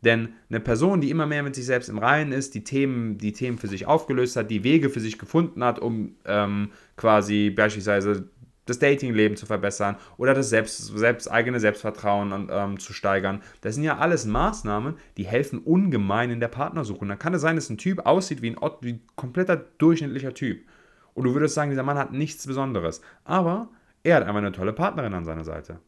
Denn 0.01 0.29
eine 0.49 0.59
Person, 0.59 1.01
die 1.01 1.09
immer 1.09 1.25
mehr 1.25 1.41
mit 1.41 1.55
sich 1.55 1.65
selbst 1.65 1.89
im 1.89 1.97
Reinen 1.97 2.31
ist, 2.31 2.53
die 2.53 2.63
Themen, 2.63 3.17
die 3.17 3.31
Themen 3.31 3.57
für 3.57 3.67
sich 3.67 3.87
aufgelöst 3.87 4.35
hat, 4.35 4.51
die 4.51 4.63
Wege 4.63 4.89
für 4.89 4.99
sich 4.99 5.17
gefunden 5.17 5.63
hat, 5.63 5.79
um 5.79 6.15
ähm, 6.25 6.71
quasi 6.95 7.49
beispielsweise 7.49 8.29
das 8.65 8.79
Datingleben 8.79 9.37
zu 9.37 9.45
verbessern 9.45 9.95
oder 10.17 10.33
das 10.33 10.49
selbst, 10.49 10.77
selbst 10.97 11.31
eigene 11.31 11.59
Selbstvertrauen 11.59 12.49
ähm, 12.51 12.79
zu 12.79 12.93
steigern. 12.93 13.41
Das 13.61 13.75
sind 13.75 13.83
ja 13.83 13.97
alles 13.97 14.25
Maßnahmen, 14.25 14.95
die 15.17 15.25
helfen 15.25 15.59
ungemein 15.59 16.31
in 16.31 16.39
der 16.39 16.47
Partnersuche. 16.47 16.99
Und 16.99 17.09
dann 17.09 17.19
kann 17.19 17.33
es 17.33 17.41
sein, 17.41 17.55
dass 17.55 17.69
ein 17.69 17.77
Typ 17.77 18.05
aussieht 18.05 18.41
wie 18.41 18.51
ein, 18.51 18.57
wie 18.81 18.93
ein 18.93 19.01
kompletter 19.15 19.55
durchschnittlicher 19.55 20.33
Typ. 20.33 20.65
Und 21.13 21.25
du 21.25 21.33
würdest 21.33 21.55
sagen, 21.55 21.69
dieser 21.69 21.83
Mann 21.83 21.97
hat 21.97 22.11
nichts 22.11 22.45
Besonderes. 22.45 23.01
Aber 23.23 23.69
er 24.03 24.17
hat 24.17 24.23
einfach 24.23 24.37
eine 24.37 24.51
tolle 24.51 24.73
Partnerin 24.73 25.13
an 25.13 25.25
seiner 25.25 25.45
Seite. 25.45 25.79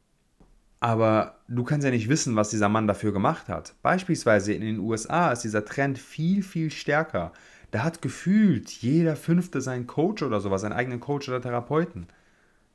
Aber 0.79 1.39
du 1.47 1.63
kannst 1.63 1.85
ja 1.85 1.91
nicht 1.91 2.09
wissen, 2.09 2.35
was 2.35 2.49
dieser 2.49 2.69
Mann 2.69 2.87
dafür 2.87 3.11
gemacht 3.11 3.49
hat. 3.49 3.73
Beispielsweise 3.81 4.53
in 4.53 4.61
den 4.61 4.79
USA 4.79 5.31
ist 5.31 5.41
dieser 5.41 5.65
Trend 5.65 5.97
viel, 5.97 6.43
viel 6.43 6.69
stärker. 6.69 7.31
Da 7.71 7.83
hat 7.83 8.01
gefühlt 8.01 8.69
jeder 8.69 9.15
Fünfte 9.15 9.59
seinen 9.59 9.87
Coach 9.87 10.21
oder 10.23 10.39
sowas, 10.39 10.61
seinen 10.61 10.73
eigenen 10.73 10.99
Coach 10.99 11.27
oder 11.27 11.41
Therapeuten. 11.41 12.07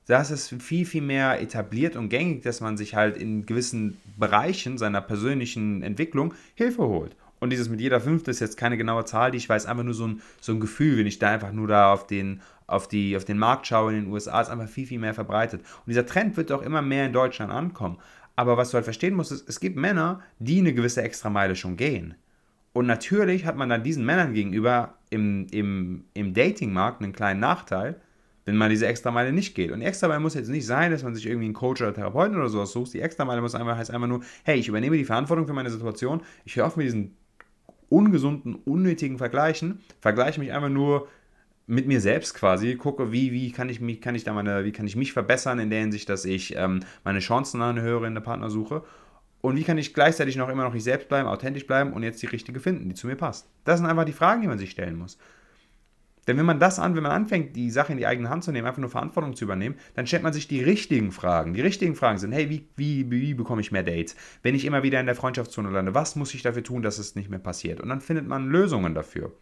Da 0.06 0.20
ist 0.20 0.30
es 0.30 0.48
viel, 0.48 0.84
viel 0.84 1.02
mehr 1.02 1.40
etabliert 1.40 1.94
und 1.94 2.08
gängig, 2.08 2.42
dass 2.42 2.60
man 2.60 2.76
sich 2.76 2.96
halt 2.96 3.16
in 3.16 3.46
gewissen 3.46 3.98
Bereichen 4.18 4.76
seiner 4.76 5.00
persönlichen 5.00 5.82
Entwicklung 5.82 6.34
Hilfe 6.54 6.82
holt. 6.82 7.16
Und 7.42 7.50
dieses 7.50 7.68
mit 7.68 7.80
jeder 7.80 8.00
Fünfte 8.00 8.30
ist 8.30 8.38
jetzt 8.38 8.56
keine 8.56 8.76
genaue 8.76 9.04
Zahl, 9.04 9.32
die 9.32 9.38
ich 9.38 9.48
weiß, 9.48 9.66
einfach 9.66 9.82
nur 9.82 9.94
so 9.94 10.06
ein, 10.06 10.22
so 10.40 10.52
ein 10.52 10.60
Gefühl, 10.60 10.98
wenn 10.98 11.08
ich 11.08 11.18
da 11.18 11.32
einfach 11.32 11.50
nur 11.50 11.66
da 11.66 11.92
auf 11.92 12.06
den, 12.06 12.40
auf, 12.68 12.86
die, 12.86 13.16
auf 13.16 13.24
den 13.24 13.36
Markt 13.36 13.66
schaue 13.66 13.92
in 13.92 14.04
den 14.04 14.12
USA, 14.12 14.40
ist 14.40 14.48
einfach 14.48 14.68
viel, 14.68 14.86
viel 14.86 15.00
mehr 15.00 15.12
verbreitet. 15.12 15.60
Und 15.60 15.88
dieser 15.88 16.06
Trend 16.06 16.36
wird 16.36 16.52
auch 16.52 16.62
immer 16.62 16.82
mehr 16.82 17.04
in 17.04 17.12
Deutschland 17.12 17.50
ankommen. 17.50 17.98
Aber 18.36 18.56
was 18.56 18.70
du 18.70 18.74
halt 18.74 18.84
verstehen 18.84 19.14
musst, 19.14 19.32
ist, 19.32 19.48
es 19.48 19.58
gibt 19.58 19.76
Männer, 19.76 20.20
die 20.38 20.60
eine 20.60 20.72
gewisse 20.72 21.02
Extrameile 21.02 21.56
schon 21.56 21.76
gehen. 21.76 22.14
Und 22.74 22.86
natürlich 22.86 23.44
hat 23.44 23.56
man 23.56 23.68
dann 23.68 23.82
diesen 23.82 24.06
Männern 24.06 24.34
gegenüber 24.34 24.94
im, 25.10 25.48
im, 25.50 26.04
im 26.14 26.34
Datingmarkt 26.34 27.02
einen 27.02 27.12
kleinen 27.12 27.40
Nachteil, 27.40 28.00
wenn 28.44 28.56
man 28.56 28.70
diese 28.70 28.86
Extrameile 28.86 29.32
nicht 29.32 29.56
geht. 29.56 29.72
Und 29.72 29.80
die 29.80 29.86
Extrameile 29.86 30.20
muss 30.20 30.34
jetzt 30.34 30.48
nicht 30.48 30.64
sein, 30.64 30.92
dass 30.92 31.02
man 31.02 31.16
sich 31.16 31.26
irgendwie 31.26 31.46
einen 31.46 31.54
Coach 31.54 31.82
oder 31.82 31.92
Therapeuten 31.92 32.36
oder 32.36 32.48
sowas 32.48 32.70
sucht. 32.70 32.94
Die 32.94 33.00
Extrameile 33.00 33.40
muss 33.40 33.56
einfach, 33.56 33.76
heißt 33.76 33.90
einfach 33.90 34.06
nur, 34.06 34.20
hey, 34.44 34.60
ich 34.60 34.68
übernehme 34.68 34.96
die 34.96 35.04
Verantwortung 35.04 35.48
für 35.48 35.54
meine 35.54 35.70
Situation, 35.70 36.22
ich 36.44 36.54
höre 36.54 36.66
auf 36.66 36.76
mit 36.76 36.86
diesen 36.86 37.16
ungesunden, 37.92 38.54
unnötigen 38.54 39.18
Vergleichen, 39.18 39.80
vergleiche 40.00 40.40
mich 40.40 40.52
einfach 40.52 40.68
nur 40.68 41.08
mit 41.66 41.86
mir 41.86 42.00
selbst 42.00 42.34
quasi, 42.34 42.74
gucke, 42.74 43.12
wie, 43.12 43.32
wie 43.32 43.52
kann 43.52 43.68
ich 43.68 43.80
mich, 43.80 44.00
kann 44.00 44.14
ich 44.14 44.24
da 44.24 44.32
meine, 44.32 44.64
wie 44.64 44.72
kann 44.72 44.86
ich 44.86 44.96
mich 44.96 45.12
verbessern 45.12 45.58
in 45.58 45.70
der 45.70 45.80
Hinsicht, 45.80 46.08
dass 46.08 46.24
ich 46.24 46.56
ähm, 46.56 46.80
meine 47.04 47.20
Chancen 47.20 47.62
anhöre 47.62 48.06
in 48.06 48.14
der 48.14 48.20
Partnersuche 48.20 48.82
und 49.40 49.56
wie 49.56 49.64
kann 49.64 49.78
ich 49.78 49.94
gleichzeitig 49.94 50.36
noch 50.36 50.48
immer 50.48 50.64
noch 50.64 50.74
ich 50.74 50.84
selbst 50.84 51.08
bleiben, 51.08 51.28
authentisch 51.28 51.66
bleiben 51.66 51.92
und 51.92 52.02
jetzt 52.02 52.22
die 52.22 52.26
richtige 52.26 52.60
finden, 52.60 52.88
die 52.88 52.94
zu 52.94 53.06
mir 53.06 53.16
passt. 53.16 53.48
Das 53.64 53.78
sind 53.78 53.88
einfach 53.88 54.04
die 54.04 54.12
Fragen, 54.12 54.40
die 54.40 54.48
man 54.48 54.58
sich 54.58 54.70
stellen 54.70 54.96
muss. 54.96 55.18
Denn 56.26 56.36
wenn 56.36 56.46
man 56.46 56.60
das 56.60 56.78
an, 56.78 56.94
wenn 56.94 57.02
man 57.02 57.12
anfängt, 57.12 57.56
die 57.56 57.70
Sache 57.70 57.92
in 57.92 57.98
die 57.98 58.06
eigene 58.06 58.30
Hand 58.30 58.44
zu 58.44 58.52
nehmen, 58.52 58.66
einfach 58.66 58.80
nur 58.80 58.90
Verantwortung 58.90 59.34
zu 59.34 59.44
übernehmen, 59.44 59.74
dann 59.94 60.06
stellt 60.06 60.22
man 60.22 60.32
sich 60.32 60.46
die 60.46 60.62
richtigen 60.62 61.10
Fragen. 61.10 61.52
Die 61.54 61.60
richtigen 61.60 61.96
Fragen 61.96 62.18
sind, 62.18 62.32
hey, 62.32 62.48
wie, 62.48 62.68
wie, 62.76 63.10
wie 63.10 63.34
bekomme 63.34 63.60
ich 63.60 63.72
mehr 63.72 63.82
Dates? 63.82 64.14
Wenn 64.42 64.54
ich 64.54 64.64
immer 64.64 64.82
wieder 64.82 65.00
in 65.00 65.06
der 65.06 65.16
Freundschaftszone 65.16 65.70
lande, 65.70 65.94
was 65.94 66.14
muss 66.16 66.34
ich 66.34 66.42
dafür 66.42 66.62
tun, 66.62 66.82
dass 66.82 66.98
es 66.98 67.16
nicht 67.16 67.30
mehr 67.30 67.40
passiert? 67.40 67.80
Und 67.80 67.88
dann 67.88 68.00
findet 68.00 68.28
man 68.28 68.48
Lösungen 68.48 68.94
dafür. 68.94 69.32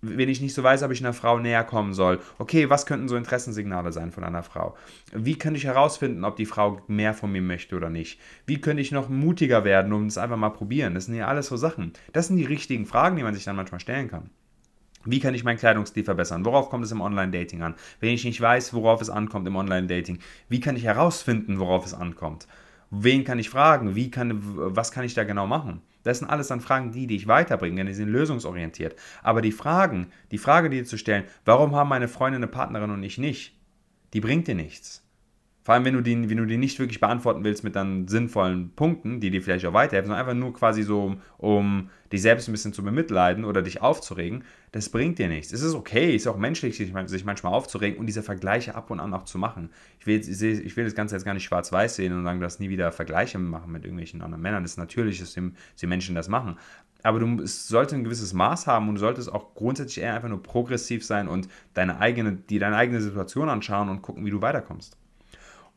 wenn 0.00 0.28
ich 0.28 0.40
nicht 0.40 0.54
so 0.54 0.62
weiß, 0.62 0.84
ob 0.84 0.92
ich 0.92 1.00
einer 1.00 1.12
Frau 1.12 1.38
näher 1.40 1.64
kommen 1.64 1.92
soll. 1.92 2.20
Okay, 2.38 2.70
was 2.70 2.86
könnten 2.86 3.08
so 3.08 3.16
Interessensignale 3.16 3.90
sein 3.90 4.12
von 4.12 4.22
einer 4.22 4.44
Frau? 4.44 4.76
Wie 5.12 5.36
könnte 5.36 5.58
ich 5.58 5.64
herausfinden, 5.64 6.24
ob 6.24 6.36
die 6.36 6.46
Frau 6.46 6.80
mehr 6.86 7.14
von 7.14 7.32
mir 7.32 7.42
möchte 7.42 7.74
oder 7.74 7.90
nicht? 7.90 8.20
Wie 8.46 8.60
könnte 8.60 8.80
ich 8.80 8.92
noch 8.92 9.08
mutiger 9.08 9.64
werden, 9.64 9.92
um 9.92 10.06
es 10.06 10.18
einfach 10.18 10.36
mal 10.36 10.50
probieren? 10.50 10.94
Das 10.94 11.06
sind 11.06 11.16
ja 11.16 11.26
alles 11.26 11.48
so 11.48 11.56
Sachen. 11.56 11.92
Das 12.12 12.28
sind 12.28 12.36
die 12.36 12.44
richtigen 12.44 12.86
Fragen, 12.86 13.16
die 13.16 13.24
man 13.24 13.34
sich 13.34 13.44
dann 13.44 13.56
manchmal 13.56 13.80
stellen 13.80 14.08
kann. 14.08 14.30
Wie 15.10 15.20
kann 15.20 15.34
ich 15.34 15.42
meinen 15.42 15.56
Kleidungsstil 15.56 16.04
verbessern? 16.04 16.44
Worauf 16.44 16.68
kommt 16.68 16.84
es 16.84 16.92
im 16.92 17.00
Online-Dating 17.00 17.62
an? 17.62 17.76
Wenn 17.98 18.10
ich 18.10 18.24
nicht 18.24 18.40
weiß, 18.40 18.74
worauf 18.74 19.00
es 19.00 19.08
ankommt 19.08 19.48
im 19.48 19.56
Online-Dating, 19.56 20.18
wie 20.50 20.60
kann 20.60 20.76
ich 20.76 20.84
herausfinden, 20.84 21.58
worauf 21.58 21.86
es 21.86 21.94
ankommt? 21.94 22.46
Wen 22.90 23.24
kann 23.24 23.38
ich 23.38 23.48
fragen? 23.48 23.94
Wie 23.94 24.10
kann, 24.10 24.38
was 24.42 24.92
kann 24.92 25.04
ich 25.04 25.14
da 25.14 25.24
genau 25.24 25.46
machen? 25.46 25.80
Das 26.02 26.18
sind 26.18 26.28
alles 26.28 26.48
dann 26.48 26.60
Fragen, 26.60 26.92
die 26.92 27.06
dich 27.06 27.26
weiterbringen, 27.26 27.78
denn 27.78 27.86
die 27.86 27.94
sind 27.94 28.10
lösungsorientiert. 28.10 28.96
Aber 29.22 29.40
die 29.40 29.52
Fragen, 29.52 30.08
die 30.30 30.38
Frage, 30.38 30.68
die 30.68 30.78
dir 30.78 30.84
zu 30.84 30.98
stellen, 30.98 31.24
warum 31.46 31.74
haben 31.74 31.88
meine 31.88 32.08
Freunde 32.08 32.36
eine 32.36 32.46
Partnerin 32.46 32.90
und 32.90 33.02
ich 33.02 33.16
nicht, 33.16 33.58
die 34.12 34.20
bringt 34.20 34.46
dir 34.46 34.54
nichts. 34.54 35.07
Vor 35.68 35.74
allem, 35.74 35.84
wenn 35.84 35.92
du, 35.92 36.00
die, 36.00 36.30
wenn 36.30 36.38
du 36.38 36.46
die 36.46 36.56
nicht 36.56 36.78
wirklich 36.78 36.98
beantworten 36.98 37.44
willst 37.44 37.62
mit 37.62 37.76
dann 37.76 38.08
sinnvollen 38.08 38.70
Punkten, 38.74 39.20
die 39.20 39.28
dir 39.28 39.42
vielleicht 39.42 39.66
auch 39.66 39.74
weiterhelfen, 39.74 40.08
sondern 40.08 40.26
einfach 40.26 40.40
nur 40.40 40.54
quasi 40.54 40.82
so, 40.82 41.16
um, 41.36 41.90
dich 42.10 42.22
selbst 42.22 42.48
ein 42.48 42.52
bisschen 42.52 42.72
zu 42.72 42.82
bemitleiden 42.82 43.44
oder 43.44 43.60
dich 43.60 43.82
aufzuregen, 43.82 44.44
das 44.72 44.88
bringt 44.88 45.18
dir 45.18 45.28
nichts. 45.28 45.52
Es 45.52 45.60
ist 45.60 45.74
okay, 45.74 46.14
es 46.14 46.22
ist 46.22 46.26
auch 46.26 46.38
menschlich, 46.38 46.78
sich, 46.78 47.24
manchmal 47.24 47.52
aufzuregen 47.52 47.98
und 47.98 48.06
diese 48.06 48.22
Vergleiche 48.22 48.76
ab 48.76 48.90
und 48.90 48.98
an 48.98 49.12
auch 49.12 49.24
zu 49.24 49.36
machen. 49.36 49.68
Ich 50.00 50.06
will, 50.06 50.18
ich 50.18 50.74
will 50.78 50.84
das 50.86 50.94
Ganze 50.94 51.16
jetzt 51.16 51.24
gar 51.26 51.34
nicht 51.34 51.44
schwarz-weiß 51.44 51.96
sehen 51.96 52.14
und 52.14 52.24
sagen, 52.24 52.40
dass 52.40 52.60
nie 52.60 52.70
wieder 52.70 52.90
Vergleiche 52.90 53.38
machen 53.38 53.70
mit 53.70 53.84
irgendwelchen 53.84 54.22
anderen 54.22 54.40
Männern. 54.40 54.62
Das 54.62 54.70
ist 54.70 54.78
natürlich, 54.78 55.20
dass 55.20 55.34
die, 55.34 55.52
die 55.78 55.86
Menschen 55.86 56.14
das 56.14 56.30
machen. 56.30 56.56
Aber 57.02 57.18
du, 57.18 57.42
es 57.42 57.68
sollte 57.68 57.94
ein 57.94 58.04
gewisses 58.04 58.32
Maß 58.32 58.66
haben 58.68 58.88
und 58.88 58.94
du 58.94 59.00
solltest 59.00 59.30
auch 59.30 59.54
grundsätzlich 59.54 60.02
eher 60.02 60.14
einfach 60.14 60.30
nur 60.30 60.42
progressiv 60.42 61.04
sein 61.04 61.28
und 61.28 61.46
deine 61.74 62.00
eigene, 62.00 62.32
die 62.32 62.58
deine 62.58 62.76
eigene 62.76 63.02
Situation 63.02 63.50
anschauen 63.50 63.90
und 63.90 64.00
gucken, 64.00 64.24
wie 64.24 64.30
du 64.30 64.40
weiterkommst. 64.40 64.96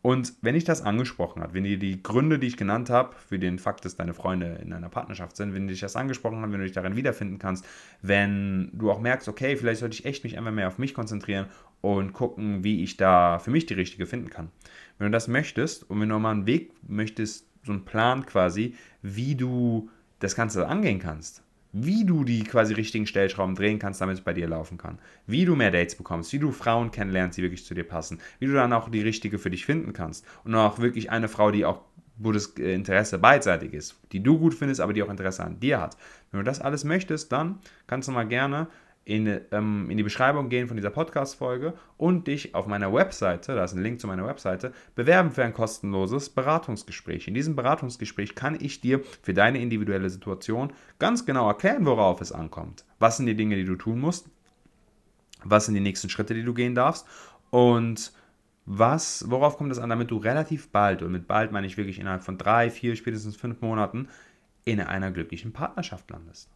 Und 0.01 0.33
wenn 0.41 0.55
ich 0.55 0.63
das 0.63 0.81
angesprochen 0.81 1.43
habe, 1.43 1.53
wenn 1.53 1.63
dir 1.63 1.77
die 1.77 2.01
Gründe, 2.01 2.39
die 2.39 2.47
ich 2.47 2.57
genannt 2.57 2.89
habe, 2.89 3.15
für 3.15 3.37
den 3.37 3.59
Fakt, 3.59 3.85
dass 3.85 3.95
deine 3.95 4.15
Freunde 4.15 4.59
in 4.63 4.73
einer 4.73 4.89
Partnerschaft 4.89 5.35
sind, 5.35 5.53
wenn 5.53 5.67
dich 5.67 5.79
das 5.79 5.95
angesprochen 5.95 6.41
haben, 6.41 6.51
wenn 6.51 6.59
du 6.59 6.65
dich 6.65 6.73
darin 6.73 6.95
wiederfinden 6.95 7.37
kannst, 7.37 7.65
wenn 8.01 8.71
du 8.73 8.89
auch 8.89 8.99
merkst, 8.99 9.27
okay, 9.27 9.55
vielleicht 9.55 9.81
sollte 9.81 9.93
ich 9.93 10.05
echt 10.05 10.23
mich 10.23 10.37
einfach 10.37 10.51
mehr 10.51 10.67
auf 10.67 10.79
mich 10.79 10.95
konzentrieren 10.95 11.45
und 11.81 12.13
gucken, 12.13 12.63
wie 12.63 12.83
ich 12.83 12.97
da 12.97 13.37
für 13.37 13.51
mich 13.51 13.67
die 13.67 13.75
richtige 13.75 14.07
finden 14.07 14.31
kann. 14.31 14.49
Wenn 14.97 15.05
du 15.05 15.11
das 15.11 15.27
möchtest 15.27 15.87
und 15.89 16.01
wenn 16.01 16.09
du 16.09 16.17
mal 16.17 16.31
einen 16.31 16.47
Weg 16.47 16.71
möchtest, 16.87 17.45
so 17.63 17.71
einen 17.71 17.85
Plan 17.85 18.25
quasi, 18.25 18.73
wie 19.03 19.35
du 19.35 19.89
das 20.19 20.35
Ganze 20.35 20.67
angehen 20.67 20.97
kannst, 20.97 21.43
wie 21.73 22.05
du 22.05 22.23
die 22.23 22.43
quasi 22.43 22.73
richtigen 22.73 23.07
Stellschrauben 23.07 23.55
drehen 23.55 23.79
kannst, 23.79 24.01
damit 24.01 24.17
es 24.17 24.23
bei 24.23 24.33
dir 24.33 24.47
laufen 24.47 24.77
kann. 24.77 24.99
Wie 25.27 25.45
du 25.45 25.55
mehr 25.55 25.71
Dates 25.71 25.95
bekommst, 25.95 26.33
wie 26.33 26.39
du 26.39 26.51
Frauen 26.51 26.91
kennenlernst, 26.91 27.37
die 27.37 27.43
wirklich 27.43 27.65
zu 27.65 27.73
dir 27.73 27.83
passen, 27.83 28.19
wie 28.39 28.47
du 28.47 28.53
dann 28.53 28.73
auch 28.73 28.89
die 28.89 29.01
richtige 29.01 29.39
für 29.39 29.49
dich 29.49 29.65
finden 29.65 29.93
kannst 29.93 30.25
und 30.43 30.53
auch 30.55 30.79
wirklich 30.79 31.11
eine 31.11 31.27
Frau, 31.27 31.51
die 31.51 31.65
auch 31.65 31.81
wo 32.23 32.31
das 32.31 32.47
Interesse 32.47 33.17
beidseitig 33.17 33.73
ist, 33.73 33.99
die 34.11 34.21
du 34.21 34.37
gut 34.37 34.53
findest, 34.53 34.79
aber 34.79 34.93
die 34.93 35.01
auch 35.01 35.09
Interesse 35.09 35.43
an 35.43 35.59
dir 35.59 35.81
hat. 35.81 35.97
Wenn 36.29 36.39
du 36.39 36.43
das 36.43 36.61
alles 36.61 36.83
möchtest, 36.83 37.31
dann 37.31 37.59
kannst 37.87 38.07
du 38.07 38.11
mal 38.11 38.27
gerne 38.27 38.67
in, 39.03 39.41
ähm, 39.51 39.89
in 39.89 39.97
die 39.97 40.03
Beschreibung 40.03 40.49
gehen 40.49 40.67
von 40.67 40.77
dieser 40.77 40.91
Podcast-Folge 40.91 41.73
und 41.97 42.27
dich 42.27 42.53
auf 42.53 42.67
meiner 42.67 42.93
Webseite, 42.93 43.55
da 43.55 43.63
ist 43.63 43.73
ein 43.73 43.81
Link 43.81 43.99
zu 43.99 44.07
meiner 44.07 44.25
Webseite, 44.27 44.73
bewerben 44.95 45.31
für 45.31 45.43
ein 45.43 45.53
kostenloses 45.53 46.29
Beratungsgespräch. 46.29 47.27
In 47.27 47.33
diesem 47.33 47.55
Beratungsgespräch 47.55 48.35
kann 48.35 48.57
ich 48.59 48.79
dir 48.79 49.01
für 49.23 49.33
deine 49.33 49.61
individuelle 49.61 50.09
Situation 50.09 50.73
ganz 50.99 51.25
genau 51.25 51.47
erklären, 51.47 51.85
worauf 51.85 52.21
es 52.21 52.31
ankommt. 52.31 52.85
Was 52.99 53.17
sind 53.17 53.25
die 53.25 53.35
Dinge, 53.35 53.55
die 53.55 53.65
du 53.65 53.75
tun 53.75 53.99
musst? 53.99 54.29
Was 55.43 55.65
sind 55.65 55.73
die 55.73 55.81
nächsten 55.81 56.09
Schritte, 56.09 56.35
die 56.35 56.43
du 56.43 56.53
gehen 56.53 56.75
darfst? 56.75 57.07
Und 57.49 58.13
was, 58.65 59.25
worauf 59.29 59.57
kommt 59.57 59.71
es 59.71 59.79
an, 59.79 59.89
damit 59.89 60.11
du 60.11 60.17
relativ 60.17 60.69
bald, 60.69 61.01
und 61.01 61.11
mit 61.11 61.27
bald 61.27 61.51
meine 61.51 61.65
ich 61.65 61.77
wirklich 61.77 61.99
innerhalb 61.99 62.23
von 62.23 62.37
drei, 62.37 62.69
vier, 62.69 62.95
spätestens 62.95 63.35
fünf 63.35 63.61
Monaten, 63.61 64.07
in 64.63 64.79
einer 64.79 65.11
glücklichen 65.11 65.51
Partnerschaft 65.51 66.09
landest? 66.11 66.51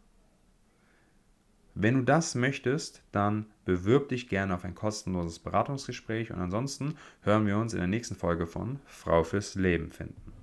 Wenn 1.78 1.94
du 1.94 2.02
das 2.04 2.34
möchtest, 2.34 3.02
dann 3.12 3.44
bewirb 3.66 4.08
dich 4.08 4.30
gerne 4.30 4.54
auf 4.54 4.64
ein 4.64 4.74
kostenloses 4.74 5.38
Beratungsgespräch 5.38 6.30
und 6.30 6.40
ansonsten 6.40 6.96
hören 7.20 7.46
wir 7.46 7.58
uns 7.58 7.74
in 7.74 7.80
der 7.80 7.86
nächsten 7.86 8.16
Folge 8.16 8.46
von 8.46 8.80
Frau 8.86 9.24
fürs 9.24 9.56
Leben 9.56 9.90
finden. 9.90 10.35